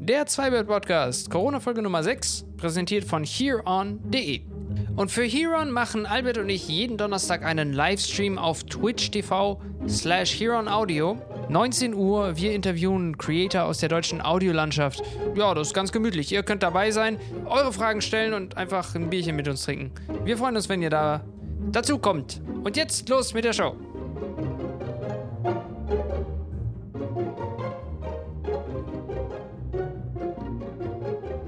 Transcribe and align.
der 0.00 0.24
Zweibird 0.24 0.66
Podcast, 0.66 1.30
Corona-Folge 1.30 1.82
Nummer 1.82 2.02
6, 2.02 2.46
präsentiert 2.56 3.04
von 3.04 3.22
hereon.de. 3.22 4.40
Und 4.96 5.10
für 5.10 5.24
Heron 5.24 5.70
machen 5.70 6.06
Albert 6.06 6.38
und 6.38 6.48
ich 6.48 6.68
jeden 6.68 6.96
Donnerstag 6.96 7.44
einen 7.44 7.74
Livestream 7.74 8.38
auf 8.38 8.64
Twitch 8.64 9.10
TV 9.10 9.60
slash 9.86 10.40
Heron 10.40 10.68
Audio. 10.68 11.18
19 11.50 11.92
Uhr, 11.92 12.36
wir 12.36 12.52
interviewen 12.52 13.18
Creator 13.18 13.64
aus 13.64 13.78
der 13.78 13.90
deutschen 13.90 14.22
Audiolandschaft. 14.22 15.02
Ja, 15.34 15.52
das 15.52 15.68
ist 15.68 15.74
ganz 15.74 15.92
gemütlich. 15.92 16.32
Ihr 16.32 16.44
könnt 16.44 16.62
dabei 16.62 16.90
sein, 16.92 17.18
eure 17.44 17.72
Fragen 17.72 18.00
stellen 18.00 18.32
und 18.32 18.56
einfach 18.56 18.94
ein 18.94 19.10
Bierchen 19.10 19.36
mit 19.36 19.48
uns 19.48 19.64
trinken. 19.64 19.92
Wir 20.24 20.38
freuen 20.38 20.56
uns, 20.56 20.70
wenn 20.70 20.80
ihr 20.80 20.90
da 20.90 21.20
dazu 21.72 21.98
kommt. 21.98 22.40
Und 22.64 22.76
jetzt 22.78 23.06
los 23.10 23.34
mit 23.34 23.44
der 23.44 23.52
Show. 23.52 23.76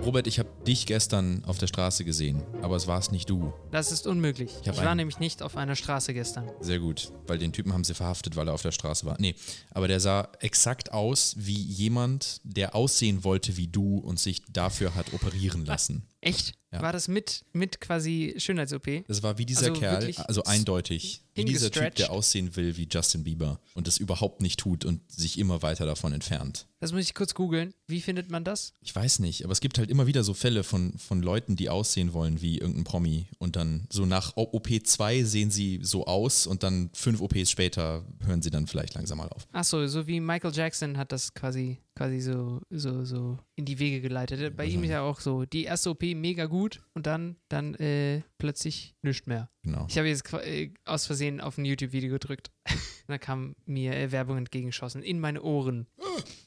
Robert, 0.05 0.27
ich 0.27 0.41
habe 0.41 0.49
dich 0.67 0.87
gestern 0.87 1.45
auf 1.45 1.59
der 1.59 1.69
Straße 1.69 2.05
gesehen, 2.05 2.43
aber 2.61 2.75
es 2.75 2.89
war 2.89 2.99
es 2.99 3.13
nicht 3.13 3.31
du. 3.31 3.53
Das 3.71 3.93
ist 3.93 4.07
unmöglich. 4.09 4.51
Ich 4.63 4.67
Ich, 4.67 4.77
war 4.77 4.89
einen- 4.89 4.97
nämlich 4.97 5.21
nicht 5.21 5.43
auf 5.43 5.57
einer 5.57 5.77
Straße 5.77 6.13
gestern. 6.13 6.51
Sehr 6.61 6.81
gut, 6.81 7.13
weil 7.29 7.39
den 7.39 7.53
Typen 7.53 7.73
haben 7.73 7.85
sie 7.85 7.95
verhaftet, 7.95 8.35
weil 8.35 8.49
er 8.49 8.55
auf 8.55 8.63
der 8.63 8.73
Straße 8.73 9.07
war. 9.07 9.17
Nee, 9.21 9.37
aber 9.71 9.87
der 9.87 10.01
sah 10.01 10.29
exakt 10.41 10.93
aus 10.93 11.35
wie 11.39 11.55
jemand, 11.57 12.41
der 12.43 12.75
aussehen 12.75 13.23
wollte 13.23 13.57
wie 13.57 13.69
du 13.69 13.99
und 13.99 14.19
sich 14.19 14.43
dafür 14.51 14.97
hat 14.97 15.13
operieren 15.15 15.65
lassen. 15.65 16.03
Echt? 16.21 16.55
Ja. 16.73 16.83
War 16.83 16.93
das 16.93 17.07
mit, 17.07 17.45
mit 17.53 17.81
quasi 17.81 18.35
Schönheits-OP? 18.39 19.05
Das 19.07 19.23
war 19.23 19.39
wie 19.39 19.47
dieser 19.47 19.67
Also 19.69 19.81
Kerl, 19.81 20.13
also 20.27 20.43
eindeutig, 20.45 21.22
wie 21.35 21.45
dieser 21.45 21.71
Typ, 21.71 21.95
der 21.95 22.11
aussehen 22.11 22.57
will 22.57 22.77
wie 22.77 22.89
Justin 22.91 23.25
Bieber 23.25 23.61
und 23.75 23.87
das 23.87 23.99
überhaupt 23.99 24.43
nicht 24.43 24.61
tut 24.61 24.85
und 24.85 25.01
sich 25.11 25.39
immer 25.39 25.63
weiter 25.63 25.87
davon 25.87 26.13
entfernt. 26.13 26.67
Das 26.83 26.93
muss 26.93 27.03
ich 27.03 27.15
kurz 27.15 27.33
googeln. 27.35 27.75
Wie 27.87 28.01
findet 28.01 28.29
man 28.29 28.43
das? 28.43 28.73
Ich 28.81 28.93
weiß 28.93 29.21
nicht, 29.21 29.45
aber 29.45 29.53
es 29.53 29.61
gibt 29.61 29.79
halt 29.79 29.89
immer 29.89 30.09
wieder 30.09 30.25
so 30.25 30.35
Fälle 30.35 30.65
von, 30.65 30.99
von 30.99 31.23
Leuten, 31.23 31.55
die 31.55 31.71
aussehen 31.71 32.13
wollen 32.13 32.43
wie 32.43 32.59
irgendein 32.59 32.83
Promi 32.83 33.29
und 33.39 33.55
dann 33.55 33.87
so 33.89 34.05
nach 34.05 34.37
OP2 34.37 35.25
sehen 35.25 35.53
sie 35.53 35.79
so 35.83 36.07
aus 36.07 36.49
und 36.49 36.65
dann 36.65 36.91
fünf 36.93 37.21
OPs 37.21 37.53
später 37.53 38.05
hören 38.27 38.43
sie 38.43 38.51
dann 38.51 38.67
vielleicht 38.67 38.95
langsam 38.95 39.19
mal 39.19 39.29
auf. 39.29 39.47
Achso, 39.53 39.87
so 39.87 40.09
wie 40.09 40.19
Michael 40.19 40.53
Jackson 40.53 40.99
hat 40.99 41.13
das 41.13 41.35
quasi, 41.35 41.79
quasi 41.95 42.19
so, 42.19 42.61
so, 42.69 43.05
so 43.05 43.39
in 43.55 43.65
die 43.65 43.79
Wege 43.79 44.01
geleitet. 44.01 44.57
Bei 44.57 44.65
ihm 44.65 44.83
ist 44.83 44.91
ja 44.91 45.03
auch 45.03 45.21
so, 45.21 45.45
die 45.45 45.63
erste 45.63 45.91
OP 45.91 46.03
mega 46.03 46.47
gut 46.47 46.83
und 46.95 47.07
dann, 47.07 47.37
dann 47.49 47.77
äh, 47.77 48.23
plötzlich 48.39 48.97
nichts 49.03 49.29
mehr. 49.29 49.49
Genau. 49.63 49.87
Ich 49.89 49.99
habe 49.99 50.09
jetzt 50.09 50.33
äh, 50.33 50.73
aus 50.85 51.07
Versehen 51.07 51.22
auf 51.41 51.59
ein 51.59 51.65
YouTube-Video 51.65 52.11
gedrückt. 52.11 52.51
da 53.07 53.19
kam 53.19 53.55
mir 53.65 53.95
äh, 53.95 54.13
Werbung 54.13 54.39
entgegengeschossen 54.39 55.03
in 55.03 55.21
meine 55.21 55.43
Ohren. 55.43 55.87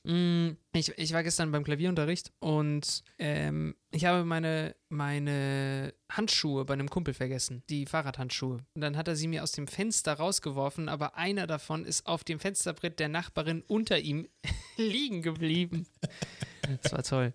Mm, 0.04 0.52
ich, 0.74 0.98
ich 0.98 1.14
war 1.14 1.24
gestern 1.24 1.52
beim 1.52 1.64
Klavierunterricht 1.64 2.32
und 2.40 3.04
ähm, 3.18 3.76
ich 3.92 4.06
habe 4.06 4.26
meine, 4.26 4.76
meine 4.90 5.94
Handschuhe 6.12 6.66
bei 6.66 6.74
einem 6.74 6.90
Kumpel 6.90 7.14
vergessen, 7.14 7.64
die 7.70 7.86
Fahrradhandschuhe. 7.86 8.60
Und 8.74 8.82
dann 8.82 8.98
hat 8.98 9.08
er 9.08 9.16
sie 9.16 9.28
mir 9.28 9.44
aus 9.44 9.52
dem 9.52 9.68
Fenster 9.68 10.14
rausgeworfen, 10.14 10.90
aber 10.90 11.16
einer 11.16 11.48
davon 11.48 11.86
ist 11.86 12.06
auf 12.06 12.24
dem 12.24 12.40
Fensterbrett 12.40 13.00
der 13.00 13.10
Nachbarin 13.10 13.64
unter 13.68 14.00
ihm 14.00 14.28
liegen 14.78 15.22
geblieben. 15.22 15.88
Das 16.82 16.92
war 16.92 17.04
toll. 17.04 17.34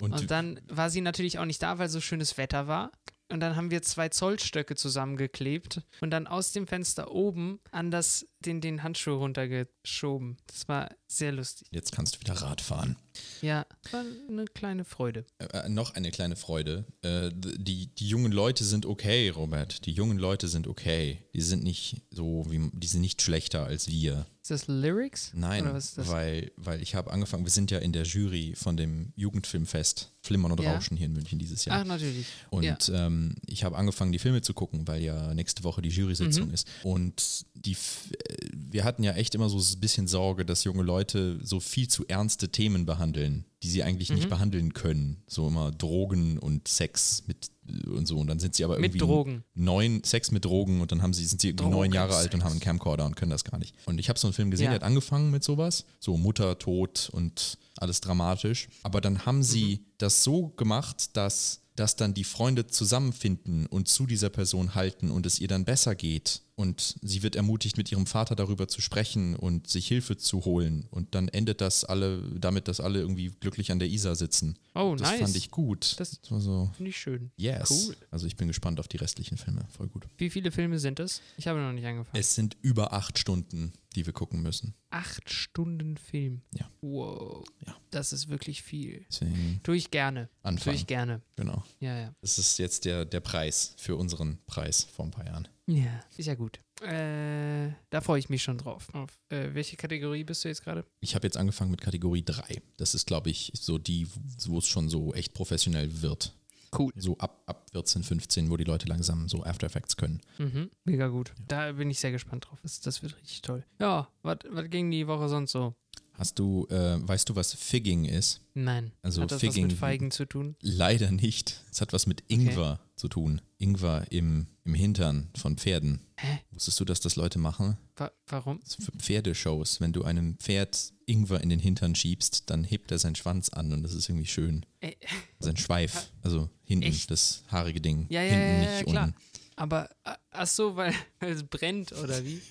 Und, 0.00 0.12
Und 0.12 0.30
dann 0.30 0.60
war 0.68 0.90
sie 0.90 1.00
natürlich 1.00 1.38
auch 1.38 1.44
nicht 1.44 1.62
da, 1.62 1.78
weil 1.78 1.88
so 1.88 2.00
schönes 2.00 2.38
Wetter 2.38 2.68
war. 2.68 2.92
Und 3.30 3.40
dann 3.40 3.56
haben 3.56 3.70
wir 3.70 3.82
zwei 3.82 4.08
Zollstöcke 4.08 4.74
zusammengeklebt 4.74 5.82
und 6.00 6.10
dann 6.10 6.26
aus 6.26 6.52
dem 6.52 6.66
Fenster 6.66 7.10
oben 7.10 7.60
an 7.70 7.90
das, 7.90 8.26
den, 8.44 8.60
den 8.60 8.82
Handschuh 8.82 9.14
runtergeschoben. 9.16 10.36
Das 10.46 10.68
war 10.68 10.88
sehr 11.06 11.32
lustig. 11.32 11.68
jetzt 11.70 11.92
kannst 11.92 12.16
du 12.16 12.20
wieder 12.20 12.34
Rad 12.34 12.60
fahren. 12.60 12.96
Ja, 13.42 13.66
war 13.90 14.04
eine 14.28 14.44
kleine 14.44 14.84
Freude. 14.84 15.24
Äh, 15.38 15.68
noch 15.68 15.94
eine 15.94 16.10
kleine 16.10 16.36
Freude. 16.36 16.84
Äh, 17.02 17.30
die, 17.34 17.88
die 17.94 18.06
jungen 18.08 18.30
Leute 18.30 18.62
sind 18.64 18.86
okay, 18.86 19.28
Robert. 19.30 19.86
Die 19.86 19.92
jungen 19.92 20.18
Leute 20.18 20.46
sind 20.48 20.66
okay. 20.68 21.18
Die 21.34 21.40
sind 21.40 21.64
nicht 21.64 22.02
so 22.10 22.46
wie, 22.48 22.70
die 22.72 22.86
sind 22.86 23.00
nicht 23.00 23.20
schlechter 23.22 23.64
als 23.64 23.88
wir. 23.88 24.26
Ist 24.42 24.50
das 24.50 24.66
Lyrics? 24.68 25.32
Nein, 25.34 25.64
das? 25.64 25.96
weil, 26.08 26.52
weil 26.56 26.80
ich 26.80 26.94
habe 26.94 27.10
angefangen, 27.10 27.44
wir 27.44 27.50
sind 27.50 27.70
ja 27.70 27.78
in 27.78 27.92
der 27.92 28.04
Jury 28.04 28.54
von 28.56 28.76
dem 28.76 29.12
Jugendfilmfest 29.16 30.12
Flimmern 30.22 30.52
und 30.52 30.60
Ja. 30.60 30.74
Rauschen 30.74 30.96
hier 30.96 31.06
in 31.06 31.12
München 31.12 31.38
dieses 31.38 31.64
Jahr. 31.64 31.80
Ach, 31.80 31.84
natürlich. 31.84 32.26
Und 32.50 32.64
ja. 32.64 33.06
ähm, 33.06 33.34
ich 33.46 33.64
habe 33.64 33.76
angefangen, 33.76 34.12
die 34.12 34.18
Filme 34.18 34.42
zu 34.42 34.54
gucken, 34.54 34.86
weil 34.86 35.02
ja 35.02 35.34
nächste 35.34 35.64
Woche 35.64 35.82
die 35.82 35.88
Jury-Sitzung 35.90 36.48
Mhm. 36.48 36.54
ist. 36.54 36.68
Und 36.82 37.46
die, 37.54 37.72
äh, 37.72 38.27
wir 38.70 38.84
hatten 38.84 39.02
ja 39.02 39.12
echt 39.12 39.34
immer 39.34 39.48
so 39.48 39.58
ein 39.58 39.80
bisschen 39.80 40.06
Sorge, 40.06 40.44
dass 40.44 40.64
junge 40.64 40.82
Leute 40.82 41.38
so 41.42 41.58
viel 41.60 41.88
zu 41.88 42.06
ernste 42.06 42.48
Themen 42.50 42.84
behandeln, 42.86 43.44
die 43.62 43.68
sie 43.70 43.82
eigentlich 43.82 44.10
Mhm. 44.10 44.16
nicht 44.16 44.28
behandeln 44.28 44.72
können. 44.74 45.22
So 45.26 45.48
immer 45.48 45.70
Drogen 45.72 46.38
und 46.38 46.68
Sex 46.68 47.24
mit 47.26 47.50
äh, 47.68 47.88
und 47.88 48.06
so. 48.06 48.18
Und 48.18 48.26
dann 48.28 48.38
sind 48.38 48.54
sie 48.54 48.64
aber 48.64 48.74
Mit 48.78 48.94
irgendwie 48.94 48.98
Drogen. 48.98 49.44
neun 49.54 50.02
Sex 50.04 50.30
mit 50.30 50.44
Drogen 50.44 50.80
und 50.80 50.92
dann 50.92 51.02
haben 51.02 51.12
sie, 51.14 51.24
sind 51.24 51.40
sie 51.40 51.48
irgendwie 51.48 51.64
Drogen, 51.64 51.76
neun 51.76 51.92
Jahre 51.92 52.14
alt 52.16 52.26
und 52.34 52.40
Sex. 52.40 52.44
haben 52.44 52.50
einen 52.52 52.60
Camcorder 52.60 53.04
und 53.06 53.16
können 53.16 53.30
das 53.30 53.44
gar 53.44 53.58
nicht. 53.58 53.74
Und 53.86 53.98
ich 53.98 54.08
habe 54.08 54.18
so 54.18 54.26
einen 54.28 54.34
Film 54.34 54.50
gesehen, 54.50 54.66
Ja. 54.66 54.70
der 54.72 54.76
hat 54.80 54.84
angefangen 54.86 55.30
mit 55.30 55.42
sowas, 55.44 55.84
so 56.00 56.16
Mutter, 56.16 56.58
Tod 56.58 57.08
und 57.12 57.58
alles 57.76 58.00
dramatisch. 58.00 58.68
Aber 58.82 59.00
dann 59.00 59.24
haben 59.26 59.42
sie 59.42 59.76
Mhm. 59.80 59.84
das 59.98 60.24
so 60.24 60.48
gemacht, 60.48 61.16
dass, 61.16 61.60
dass 61.76 61.96
dann 61.96 62.12
die 62.14 62.24
Freunde 62.24 62.66
zusammenfinden 62.66 63.66
und 63.66 63.88
zu 63.88 64.06
dieser 64.06 64.30
Person 64.30 64.74
halten 64.74 65.10
und 65.10 65.26
es 65.26 65.40
ihr 65.40 65.48
dann 65.48 65.64
besser 65.64 65.94
geht. 65.94 66.42
Und 66.58 66.96
sie 67.02 67.22
wird 67.22 67.36
ermutigt, 67.36 67.76
mit 67.76 67.92
ihrem 67.92 68.06
Vater 68.06 68.34
darüber 68.34 68.66
zu 68.66 68.80
sprechen 68.80 69.36
und 69.36 69.68
sich 69.68 69.86
Hilfe 69.86 70.16
zu 70.16 70.44
holen. 70.44 70.88
Und 70.90 71.14
dann 71.14 71.28
endet 71.28 71.60
das 71.60 71.84
alle 71.84 72.20
damit, 72.36 72.66
dass 72.66 72.80
alle 72.80 72.98
irgendwie 72.98 73.30
glücklich 73.38 73.70
an 73.70 73.78
der 73.78 73.86
Isar 73.86 74.16
sitzen. 74.16 74.58
Oh, 74.74 74.96
das 74.98 75.08
nice. 75.08 75.20
fand 75.20 75.36
ich 75.36 75.52
gut. 75.52 75.94
Das- 76.00 76.18
war 76.30 76.40
so, 76.40 76.68
Finde 76.76 76.90
ich 76.90 76.96
schön. 76.96 77.30
yes. 77.36 77.70
Cool. 77.70 77.96
Also 78.10 78.26
ich 78.26 78.34
bin 78.36 78.48
gespannt 78.48 78.80
auf 78.80 78.88
die 78.88 78.96
restlichen 78.96 79.38
Filme. 79.38 79.66
Voll 79.70 79.86
gut. 79.86 80.06
Wie 80.18 80.30
viele 80.30 80.50
Filme 80.50 80.80
sind 80.80 80.98
es? 80.98 81.22
Ich 81.36 81.46
habe 81.46 81.60
noch 81.60 81.72
nicht 81.72 81.86
angefangen. 81.86 82.18
Es 82.20 82.34
sind 82.34 82.56
über 82.60 82.92
acht 82.92 83.18
Stunden, 83.20 83.72
die 83.94 84.04
wir 84.04 84.12
gucken 84.12 84.42
müssen. 84.42 84.74
Acht 84.90 85.30
Stunden 85.30 85.96
Film. 85.96 86.42
Ja. 86.58 86.68
Wow. 86.80 87.46
Ja. 87.66 87.76
Das 87.92 88.12
ist 88.12 88.28
wirklich 88.28 88.62
viel. 88.64 89.06
Deswegen 89.08 89.60
Tue 89.62 89.76
ich 89.76 89.92
gerne. 89.92 90.26
Tue 90.26 90.48
anfangen. 90.48 90.74
ich 90.76 90.88
gerne. 90.88 91.22
Genau. 91.36 91.62
Ja, 91.78 91.96
ja. 92.00 92.14
Das 92.20 92.36
ist 92.38 92.58
jetzt 92.58 92.84
der, 92.84 93.04
der 93.04 93.20
Preis 93.20 93.74
für 93.76 93.94
unseren 93.94 94.38
Preis 94.46 94.82
vor 94.92 95.04
ein 95.04 95.12
paar 95.12 95.24
Jahren. 95.24 95.46
Ja, 95.68 96.00
ist 96.16 96.24
ja 96.24 96.34
gut. 96.34 96.60
Äh, 96.80 97.72
da 97.90 98.00
freue 98.00 98.18
ich 98.18 98.30
mich 98.30 98.42
schon 98.42 98.56
drauf. 98.56 98.88
Auf 98.94 99.10
äh, 99.28 99.52
welche 99.52 99.76
Kategorie 99.76 100.24
bist 100.24 100.42
du 100.42 100.48
jetzt 100.48 100.64
gerade? 100.64 100.86
Ich 101.00 101.14
habe 101.14 101.26
jetzt 101.26 101.36
angefangen 101.36 101.70
mit 101.70 101.82
Kategorie 101.82 102.24
3. 102.24 102.62
Das 102.78 102.94
ist, 102.94 103.06
glaube 103.06 103.28
ich, 103.28 103.52
so 103.54 103.76
die, 103.76 104.08
wo 104.46 104.58
es 104.58 104.66
schon 104.66 104.88
so 104.88 105.12
echt 105.12 105.34
professionell 105.34 106.00
wird. 106.00 106.34
Cool. 106.76 106.92
So 106.96 107.18
ab, 107.18 107.42
ab 107.46 107.66
14, 107.72 108.02
15, 108.02 108.50
wo 108.50 108.56
die 108.56 108.64
Leute 108.64 108.88
langsam 108.88 109.28
so 109.28 109.44
After 109.44 109.66
Effects 109.66 109.98
können. 109.98 110.20
Mhm, 110.38 110.70
mega 110.84 111.08
gut. 111.08 111.34
Da 111.46 111.72
bin 111.72 111.90
ich 111.90 112.00
sehr 112.00 112.12
gespannt 112.12 112.46
drauf. 112.48 112.58
Das, 112.62 112.80
das 112.80 113.02
wird 113.02 113.16
richtig 113.18 113.42
toll. 113.42 113.64
Ja, 113.78 114.08
was 114.22 114.38
ging 114.70 114.90
die 114.90 115.06
Woche 115.06 115.28
sonst 115.28 115.52
so? 115.52 115.74
Hast 116.18 116.38
du, 116.40 116.66
äh, 116.68 116.98
weißt 117.00 117.28
du, 117.28 117.36
was 117.36 117.54
Figging 117.54 118.04
ist? 118.04 118.40
Nein. 118.54 118.90
Also 119.02 119.22
Hat 119.22 119.30
das 119.30 119.40
Figging- 119.40 119.66
was 119.66 119.70
mit 119.70 119.78
Feigen 119.78 120.10
zu 120.10 120.26
tun? 120.26 120.56
Leider 120.60 121.12
nicht. 121.12 121.62
Es 121.70 121.80
hat 121.80 121.92
was 121.92 122.06
mit 122.08 122.24
Ingwer 122.26 122.80
zu 122.96 123.06
tun. 123.06 123.40
Ingwer 123.58 124.04
im, 124.10 124.48
im 124.64 124.74
Hintern 124.74 125.28
von 125.36 125.56
Pferden. 125.56 126.00
Hä? 126.16 126.40
Wusstest 126.50 126.80
du, 126.80 126.84
dass 126.84 126.98
das 126.98 127.14
Leute 127.14 127.38
machen? 127.38 127.78
Wa 127.96 128.10
warum? 128.26 128.60
Für 128.66 128.90
Pferdeshows. 128.98 129.80
Wenn 129.80 129.92
du 129.92 130.02
einem 130.02 130.36
Pferd 130.38 130.92
Ingwer 131.06 131.40
in 131.40 131.50
den 131.50 131.60
Hintern 131.60 131.94
schiebst, 131.94 132.50
dann 132.50 132.64
hebt 132.64 132.90
er 132.90 132.98
seinen 132.98 133.14
Schwanz 133.14 133.50
an 133.50 133.72
und 133.72 133.84
das 133.84 133.94
ist 133.94 134.08
irgendwie 134.08 134.26
schön. 134.26 134.66
Ey, 134.80 134.96
Sein 135.38 135.56
Schweif, 135.56 136.10
also 136.22 136.50
hinten, 136.64 136.86
Echt? 136.88 137.12
das 137.12 137.44
haarige 137.46 137.80
Ding. 137.80 138.06
Ja, 138.08 138.22
ja, 138.22 138.30
hinten 138.32 138.62
ja, 138.64 138.70
ja, 138.70 138.76
nicht 138.80 138.90
klar. 138.90 139.04
unten. 139.04 139.16
Aber, 139.54 139.88
ach 140.30 140.46
so, 140.48 140.74
weil, 140.74 140.92
weil 141.20 141.30
es 141.32 141.44
brennt, 141.44 141.92
oder 141.92 142.24
wie? 142.24 142.40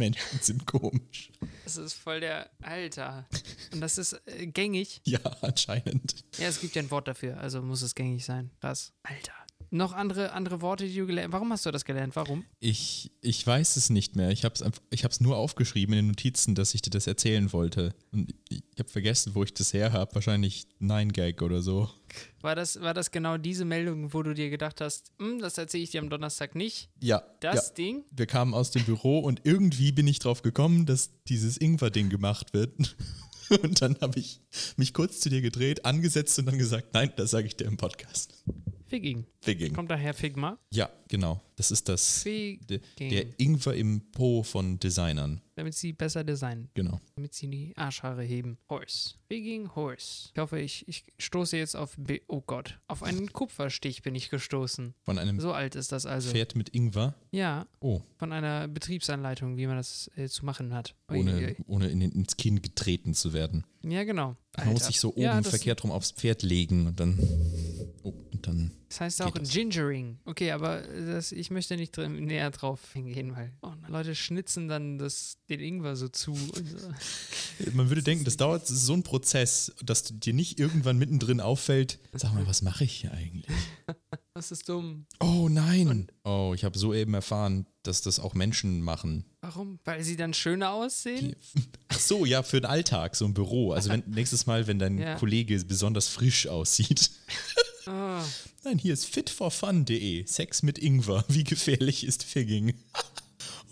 Menschen 0.00 0.40
sind 0.40 0.66
komisch. 0.66 1.30
Das 1.64 1.76
ist 1.76 1.92
voll 1.94 2.20
der 2.20 2.50
Alter. 2.62 3.28
Und 3.72 3.80
das 3.80 3.98
ist 3.98 4.20
äh, 4.26 4.46
gängig. 4.46 5.00
Ja, 5.04 5.20
anscheinend. 5.42 6.24
Ja, 6.38 6.48
es 6.48 6.60
gibt 6.60 6.74
ja 6.74 6.82
ein 6.82 6.90
Wort 6.90 7.06
dafür, 7.06 7.38
also 7.38 7.62
muss 7.62 7.82
es 7.82 7.94
gängig 7.94 8.24
sein. 8.24 8.50
Krass. 8.60 8.92
Alter. 9.04 9.32
Noch 9.72 9.92
andere, 9.92 10.32
andere 10.32 10.62
Worte, 10.62 10.86
die 10.86 10.96
du 10.96 11.06
gelernt 11.06 11.32
Warum 11.32 11.52
hast 11.52 11.64
du 11.64 11.70
das 11.70 11.84
gelernt? 11.84 12.16
Warum? 12.16 12.44
Ich, 12.58 13.12
ich 13.20 13.46
weiß 13.46 13.76
es 13.76 13.88
nicht 13.88 14.16
mehr. 14.16 14.30
Ich 14.30 14.44
habe 14.44 14.54
es 14.54 14.64
ich 14.90 15.04
hab's 15.04 15.20
nur 15.20 15.36
aufgeschrieben 15.36 15.94
in 15.94 16.04
den 16.04 16.08
Notizen, 16.08 16.56
dass 16.56 16.74
ich 16.74 16.82
dir 16.82 16.90
das 16.90 17.06
erzählen 17.06 17.52
wollte. 17.52 17.94
Und 18.10 18.34
ich 18.48 18.62
habe 18.78 18.88
vergessen, 18.88 19.34
wo 19.36 19.44
ich 19.44 19.54
das 19.54 19.72
her 19.72 19.92
habe. 19.92 20.12
Wahrscheinlich 20.14 20.66
Nine 20.80 21.12
Gag 21.12 21.40
oder 21.42 21.62
so. 21.62 21.88
War 22.40 22.56
das, 22.56 22.80
war 22.80 22.94
das 22.94 23.12
genau 23.12 23.36
diese 23.36 23.64
Meldung, 23.64 24.12
wo 24.12 24.24
du 24.24 24.34
dir 24.34 24.50
gedacht 24.50 24.80
hast, 24.80 25.12
hm, 25.20 25.38
das 25.38 25.56
erzähle 25.56 25.84
ich 25.84 25.90
dir 25.90 26.00
am 26.00 26.10
Donnerstag 26.10 26.56
nicht? 26.56 26.88
Ja. 27.00 27.22
Das 27.38 27.68
ja. 27.68 27.74
Ding? 27.74 28.04
Wir 28.10 28.26
kamen 28.26 28.54
aus 28.54 28.72
dem 28.72 28.84
Büro 28.84 29.20
und 29.20 29.42
irgendwie 29.44 29.92
bin 29.92 30.08
ich 30.08 30.18
drauf 30.18 30.42
gekommen, 30.42 30.84
dass 30.84 31.10
dieses 31.28 31.56
Ingwer-Ding 31.58 32.08
gemacht 32.08 32.54
wird. 32.54 32.96
Und 33.62 33.82
dann 33.82 33.96
habe 34.00 34.20
ich 34.20 34.40
mich 34.76 34.94
kurz 34.94 35.18
zu 35.18 35.28
dir 35.28 35.40
gedreht, 35.40 35.84
angesetzt 35.84 36.38
und 36.38 36.46
dann 36.46 36.56
gesagt, 36.56 36.94
nein, 36.94 37.12
das 37.16 37.32
sage 37.32 37.48
ich 37.48 37.56
dir 37.56 37.64
im 37.64 37.76
Podcast. 37.76 38.44
Figging. 38.90 39.24
Figging. 39.40 39.72
Kommt 39.72 39.90
daher 39.90 40.12
Figma? 40.14 40.58
Ja, 40.72 40.90
genau. 41.08 41.40
Das 41.56 41.70
ist 41.70 41.88
das 41.88 42.22
Figging. 42.22 42.80
der, 42.98 43.26
Ingwer 43.38 43.74
im 43.74 44.00
Po 44.12 44.42
von 44.42 44.78
Designern. 44.80 45.40
damit 45.54 45.74
sie 45.74 45.92
besser 45.92 46.24
designen. 46.24 46.70
Genau. 46.74 47.00
Damit 47.14 47.34
sie 47.34 47.48
die 47.48 47.72
Arschhaare 47.76 48.22
heben. 48.24 48.58
Horse. 48.68 49.14
Figging 49.28 49.74
Horse. 49.74 50.30
Ich 50.34 50.40
hoffe, 50.40 50.58
ich, 50.58 50.88
ich 50.88 51.04
stoße 51.18 51.56
jetzt 51.56 51.76
auf. 51.76 51.94
B 51.98 52.20
oh 52.28 52.40
Gott. 52.40 52.80
Auf 52.88 53.02
einen 53.02 53.28
Kupferstich 53.32 54.02
bin 54.02 54.14
ich 54.14 54.28
gestoßen. 54.30 54.94
Von 55.02 55.18
einem 55.18 55.38
So 55.38 55.52
alt 55.52 55.76
ist 55.76 55.92
das 55.92 56.04
also. 56.06 56.30
Pferd 56.30 56.56
mit 56.56 56.70
Ingwer. 56.70 57.14
Ja, 57.30 57.66
Oh, 57.80 58.02
von 58.18 58.32
einer 58.32 58.66
Betriebsanleitung, 58.68 59.56
wie 59.56 59.66
man 59.66 59.76
das 59.76 60.10
äh, 60.16 60.28
zu 60.28 60.44
machen 60.44 60.74
hat. 60.74 60.94
Ohne, 61.08 61.34
ui. 61.36 61.56
ohne 61.66 61.88
in, 61.88 62.00
ins 62.02 62.36
Kinn 62.36 62.60
getreten 62.60 63.14
zu 63.14 63.32
werden. 63.32 63.64
Ja, 63.82 64.04
genau. 64.04 64.36
Man 64.56 64.66
muss 64.72 64.82
Alter. 64.82 64.84
sich 64.86 65.00
so 65.00 65.10
oben 65.12 65.20
Ja, 65.22 65.42
verkehrt 65.42 65.84
rum 65.84 65.90
aufs 65.92 66.10
Pferd 66.10 66.42
legen 66.42 66.86
und 66.86 66.98
dann. 67.00 67.18
Oh, 68.02 68.12
und 68.40 68.46
dann. 68.46 68.70
Das 68.88 69.00
heißt 69.00 69.18
Geht 69.18 69.26
auch 69.26 69.38
das? 69.38 69.50
Gingering. 69.50 70.18
Okay, 70.24 70.50
aber 70.50 70.82
das, 70.82 71.32
ich 71.32 71.50
möchte 71.50 71.76
nicht 71.76 71.96
drin, 71.96 72.24
näher 72.24 72.50
drauf 72.50 72.80
hingehen, 72.92 73.36
weil 73.36 73.52
oh, 73.62 73.72
Leute 73.88 74.14
schnitzen 74.14 74.68
dann 74.68 74.98
das, 74.98 75.36
den 75.48 75.60
Ingwer 75.60 75.94
so 75.96 76.08
zu. 76.08 76.32
Und 76.32 76.68
so. 76.78 76.88
Man 77.72 77.88
würde 77.88 78.02
denken, 78.02 78.24
das 78.24 78.36
dauert 78.36 78.62
das 78.62 78.70
ist 78.70 78.86
so 78.86 78.94
ein 78.94 79.02
Prozess, 79.02 79.72
dass 79.82 80.04
dir 80.04 80.32
nicht 80.32 80.58
irgendwann 80.58 80.98
mittendrin 80.98 81.40
auffällt. 81.40 81.98
Sag 82.12 82.34
mal, 82.34 82.46
was 82.46 82.62
mache 82.62 82.84
ich 82.84 82.92
hier 82.92 83.12
eigentlich? 83.12 83.56
Das 84.32 84.52
ist 84.52 84.68
dumm. 84.68 85.06
Oh 85.18 85.48
nein! 85.50 86.06
Oh, 86.24 86.52
ich 86.54 86.64
habe 86.64 86.78
soeben 86.78 87.14
erfahren, 87.14 87.66
dass 87.82 88.00
das 88.00 88.20
auch 88.20 88.32
Menschen 88.32 88.80
machen. 88.80 89.24
Warum? 89.40 89.80
Weil 89.84 90.04
sie 90.04 90.16
dann 90.16 90.32
schöner 90.34 90.70
aussehen? 90.70 91.34
Die, 91.54 91.60
ach 91.88 91.98
so, 91.98 92.24
ja, 92.24 92.44
für 92.44 92.60
den 92.60 92.66
Alltag, 92.66 93.16
so 93.16 93.24
ein 93.24 93.34
Büro. 93.34 93.72
Also 93.72 93.90
wenn, 93.90 94.04
nächstes 94.06 94.46
Mal, 94.46 94.68
wenn 94.68 94.78
dein 94.78 94.98
Ja. 94.98 95.16
Kollege 95.16 95.62
besonders 95.64 96.06
frisch 96.08 96.46
aussieht. 96.46 97.10
Ah, 97.86 98.24
Nein, 98.64 98.78
hier 98.78 98.92
ist 98.92 99.06
fitforfun.de. 99.06 100.26
Sex 100.26 100.62
mit 100.62 100.78
Ingwer. 100.78 101.24
Wie 101.28 101.44
gefährlich 101.44 102.04
ist 102.04 102.24
Figging? 102.24 102.74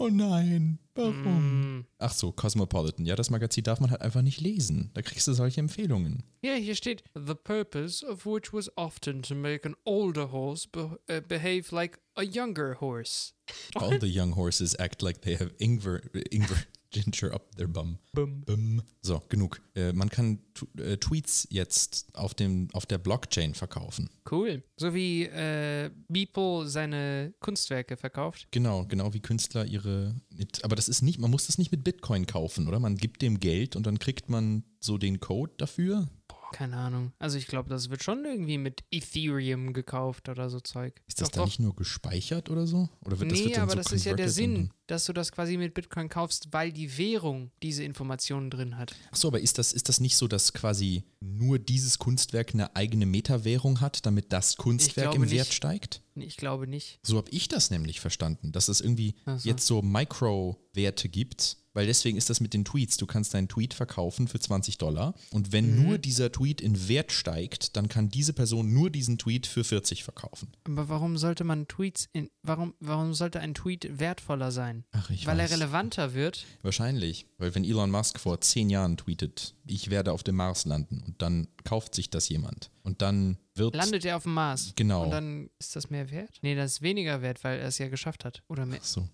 Oh 0.00 0.06
nein, 0.08 0.78
warum? 0.94 1.78
mm. 1.81 1.87
Ach 1.99 2.12
so, 2.12 2.31
Cosmopolitan. 2.31 3.05
Ja, 3.05 3.16
das 3.16 3.31
Magazin 3.31 3.64
darf 3.64 3.81
man 3.81 3.90
halt 3.90 4.00
einfach 4.00 4.22
nicht 4.22 4.40
lesen. 4.40 4.93
Da 4.94 5.02
kriegst 5.02 5.26
du 5.26 5.32
solche 5.32 5.58
Empfehlungen. 5.58 6.22
Ja, 6.40 6.55
hier 6.55 6.76
steht, 6.76 7.02
the 7.14 7.34
purpose 7.34 8.06
of 8.06 8.25
which 8.25 8.52
was 8.52 8.70
often 8.76 9.22
to 9.22 9.34
make 9.34 9.66
an 9.66 9.75
older 9.84 10.31
horse 10.31 10.69
be 10.70 10.96
uh, 11.10 11.20
behave 11.26 11.75
like 11.75 11.99
a 12.14 12.22
younger 12.22 12.81
horse. 12.81 13.32
All 13.75 13.99
the 13.99 14.06
young 14.06 14.37
horses 14.37 14.78
act 14.78 15.02
like 15.02 15.22
they 15.22 15.34
have 15.37 15.50
Ingwer, 15.58 16.00
Ingwer 16.31 16.64
ginger 16.90 17.32
up 17.32 17.55
their 17.56 17.69
bum. 17.69 17.99
Bum. 18.12 18.43
Bum. 18.44 18.82
So, 19.02 19.23
genug. 19.29 19.61
Äh, 19.75 19.93
man 19.93 20.08
kann 20.08 20.40
äh, 20.76 20.96
Tweets 20.96 21.46
jetzt 21.50 22.08
auf, 22.14 22.35
dem, 22.35 22.69
auf 22.73 22.87
der 22.87 22.99
Blockchain 22.99 23.55
verkaufen. 23.55 24.11
Cool. 24.31 24.62
So 24.76 24.94
wie 24.94 25.25
äh, 25.25 25.90
Beeple 26.08 26.67
seine 26.69 27.35
Kunstwerke 27.40 27.96
verkauft. 27.96 28.49
Genau, 28.50 28.85
genau 28.87 29.14
wie 29.14 29.20
Künstler 29.20 29.64
ihre. 29.64 30.14
Mit, 30.35 30.64
aber 30.64 30.76
das 30.76 30.88
ist 30.88 31.02
nicht, 31.02 31.19
man 31.19 31.31
muss 31.31 31.46
das 31.46 31.58
nicht 31.58 31.73
mit 31.73 31.85
Bitcoin 31.85 32.26
kaufen, 32.26 32.69
oder? 32.69 32.81
Man 32.81 32.96
gibt 32.96 33.23
dem 33.23 33.41
Geld 33.41 33.76
und 33.76 33.87
dann 33.87 33.99
kriegt 33.99 34.29
man 34.29 34.64
so 34.81 34.99
den 34.99 35.20
Code 35.20 35.52
dafür. 35.56 36.08
Keine 36.53 36.77
Ahnung. 36.77 37.12
Also 37.19 37.37
ich 37.37 37.47
glaube, 37.47 37.69
das 37.69 37.91
wird 37.91 38.03
schon 38.03 38.25
irgendwie 38.25 38.59
mit 38.59 38.83
Ethereum 38.91 39.73
gekauft 39.73 40.29
oder 40.29 40.49
so 40.49 40.61
Zeug. 40.61 41.00
Ist 41.06 41.21
das 41.21 41.29
Doch, 41.29 41.35
da 41.35 41.41
doch. 41.41 41.47
nicht 41.47 41.61
nur 41.61 41.77
gespeichert 41.77 42.50
oder 42.50 42.67
so? 42.67 42.89
Oder 43.05 43.21
wird 43.21 43.31
das 43.31 43.39
nee, 43.39 43.45
wird 43.47 43.56
dann 43.56 43.62
aber 43.65 43.73
so 43.73 43.77
das 43.79 43.93
ist 43.93 44.05
ja 44.05 44.15
der 44.15 44.31
Sinn, 44.31 44.71
dass 44.87 45.05
du 45.05 45.12
das 45.12 45.33
quasi 45.33 45.56
mit 45.56 45.75
Bitcoin 45.75 46.09
kaufst, 46.09 46.49
weil 46.53 46.73
die 46.73 46.97
Währung 46.97 47.50
diese 47.62 47.85
Informationen 47.85 48.50
drin 48.50 48.79
hat. 48.79 48.95
Achso, 49.11 49.29
aber 49.29 49.41
ist 49.41 49.59
das, 49.59 49.73
ist 49.73 49.89
das 49.89 50.00
nicht 50.00 50.17
so, 50.17 50.27
dass 50.27 50.53
quasi 50.55 51.05
nur 51.21 51.59
dieses 51.59 51.99
Kunstwerk 51.99 52.55
eine 52.55 52.75
eigene 52.75 53.05
Metawährung 53.06 53.81
hat, 53.81 54.06
damit 54.06 54.33
das 54.33 54.56
Kunstwerk 54.56 55.15
im 55.15 55.31
Wert 55.31 55.49
nicht. 55.49 55.55
steigt? 55.55 56.03
Nee, 56.15 56.25
Ich 56.25 56.37
glaube 56.37 56.67
nicht. 56.67 56.99
So 57.03 57.19
habe 57.19 57.31
ich 57.31 57.49
das 57.49 57.71
nämlich 57.71 58.01
verstanden, 58.01 58.53
dass 58.53 58.69
es 58.69 58.81
irgendwie 58.81 59.15
so. 59.25 59.49
jetzt 59.49 59.67
so 59.67 59.83
Micro-Werte 59.83 61.09
gibt, 61.09 61.59
weil 61.79 61.87
deswegen 61.87 62.19
ist 62.19 62.29
das 62.29 62.41
mit 62.41 62.55
den 62.55 62.65
Tweets. 62.65 62.97
Du 62.97 63.07
kannst 63.07 63.35
deinen 63.35 63.47
Tweet 63.47 63.73
verkaufen 63.73 64.27
für 64.27 64.41
20 64.41 64.79
Dollar 64.79 65.15
und 65.31 65.53
wenn 65.53 65.77
Mhm. 65.77 65.83
nur 65.85 65.99
dieser 65.99 66.33
Tweet 66.33 66.61
in 66.61 66.89
Wert 66.89 67.13
steigt, 67.13 67.77
dann 67.77 67.89
kann 67.89 68.09
diese 68.09 68.33
Person 68.33 68.73
nur 68.73 68.91
diesen 68.91 69.17
Tweet 69.17 69.47
für 69.47 69.63
40 69.63 70.03
verkaufen. 70.03 70.49
Aber 70.65 70.89
warum 70.89 71.17
sollte 71.19 71.45
man 71.45 71.69
Tweets 71.69 72.09
in. 72.13 72.31
Warum, 72.43 72.75
warum 72.81 73.15
sollte 73.15 73.39
ein 73.39 73.55
Tweet 73.55 74.01
wertvoller 74.01 74.51
sein? 74.51 74.85
Ach, 74.91 75.09
ich 75.11 75.25
weil 75.27 75.39
weiß. 75.39 75.51
er 75.53 75.57
relevanter 75.57 76.15
wird? 76.15 76.47
Wahrscheinlich, 76.63 77.27
weil 77.39 77.55
wenn 77.55 77.63
Elon 77.63 77.93
Musk 77.93 78.19
vor 78.19 78.41
zehn 78.41 78.71
Jahren 78.71 78.97
tweetet, 78.97 79.55
ich 79.69 79.91
werde 79.91 80.12
auf 80.12 80.23
dem 80.23 80.37
Mars 80.37 80.65
landen 80.65 81.03
und 81.06 81.23
dann 81.23 81.49
kauft 81.65 81.94
sich 81.94 82.11
das 82.11 82.29
jemand 82.29 82.70
und 82.82 83.03
dann 83.03 83.38
wird 83.55 83.75
Landet 83.75 84.05
er 84.05 84.17
auf 84.17 84.23
dem 84.23 84.35
Mars. 84.35 84.73
Genau. 84.76 85.05
Und 85.05 85.11
dann 85.11 85.50
ist 85.59 85.76
das 85.76 85.91
mehr 85.91 86.11
wert? 86.11 86.38
Nee, 86.43 86.55
das 86.55 86.73
ist 86.73 86.82
weniger 86.82 87.20
wert, 87.23 87.43
weil 87.44 87.59
er 87.59 87.69
es 87.69 87.79
ja 87.79 87.88
geschafft 87.88 88.25
hat. 88.25 88.43
Oder 88.49 88.65
mehr. 88.65 88.81
so. 88.82 89.09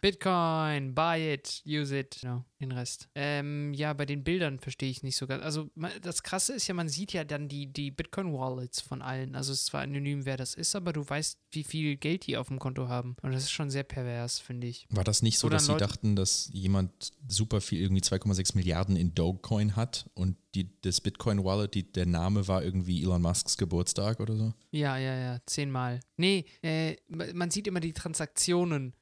Bitcoin, 0.00 0.94
buy 0.94 1.34
it, 1.34 1.62
use 1.66 1.96
it. 1.96 2.18
Genau, 2.20 2.44
den 2.68 2.72
Rest. 2.72 3.08
Ähm, 3.14 3.72
ja, 3.74 3.92
bei 3.92 4.06
den 4.06 4.24
Bildern 4.24 4.58
verstehe 4.58 4.90
ich 4.90 5.02
nicht 5.02 5.16
so 5.16 5.26
ganz. 5.26 5.42
Also, 5.44 5.70
das 6.02 6.22
Krasse 6.22 6.54
ist 6.54 6.66
ja, 6.66 6.74
man 6.74 6.88
sieht 6.88 7.12
ja 7.12 7.24
dann 7.24 7.48
die, 7.48 7.66
die 7.66 7.90
Bitcoin-Wallets 7.90 8.80
von 8.80 9.02
allen. 9.02 9.34
Also, 9.34 9.52
es 9.52 9.60
ist 9.60 9.66
zwar 9.66 9.82
anonym, 9.82 10.24
wer 10.24 10.36
das 10.36 10.54
ist, 10.54 10.74
aber 10.76 10.92
du 10.92 11.08
weißt, 11.08 11.38
wie 11.52 11.64
viel 11.64 11.96
Geld 11.96 12.26
die 12.26 12.36
auf 12.36 12.48
dem 12.48 12.58
Konto 12.58 12.88
haben. 12.88 13.16
Und 13.22 13.32
das 13.32 13.44
ist 13.44 13.50
schon 13.52 13.70
sehr 13.70 13.84
pervers, 13.84 14.38
finde 14.38 14.66
ich. 14.66 14.86
War 14.90 15.04
das 15.04 15.22
nicht 15.22 15.38
so, 15.38 15.46
Oder 15.46 15.56
dass 15.56 15.66
sie 15.66 15.76
dachten, 15.76 16.16
dass 16.16 16.50
jemand 16.52 17.12
super 17.28 17.60
viel, 17.60 17.80
irgendwie 17.80 18.02
2,6 18.02 18.56
Milliarden 18.56 18.96
in 18.96 19.14
Dogecoin 19.14 19.76
hat 19.76 20.08
und 20.14 20.36
die, 20.54 20.70
das 20.82 21.00
Bitcoin-Wallet, 21.00 21.74
die, 21.74 21.90
der 21.92 22.06
Name 22.06 22.46
war 22.46 22.62
irgendwie 22.62 23.02
Elon 23.02 23.22
Musks 23.22 23.56
Geburtstag 23.58 24.20
oder 24.20 24.36
so? 24.36 24.54
Ja, 24.70 24.96
ja, 24.98 25.16
ja, 25.16 25.38
zehnmal. 25.46 25.98
Nee, 26.16 26.44
äh, 26.62 26.96
ma- 27.08 27.24
man 27.34 27.50
sieht 27.50 27.66
immer 27.66 27.80
die 27.80 27.92
Transaktionen, 27.92 28.92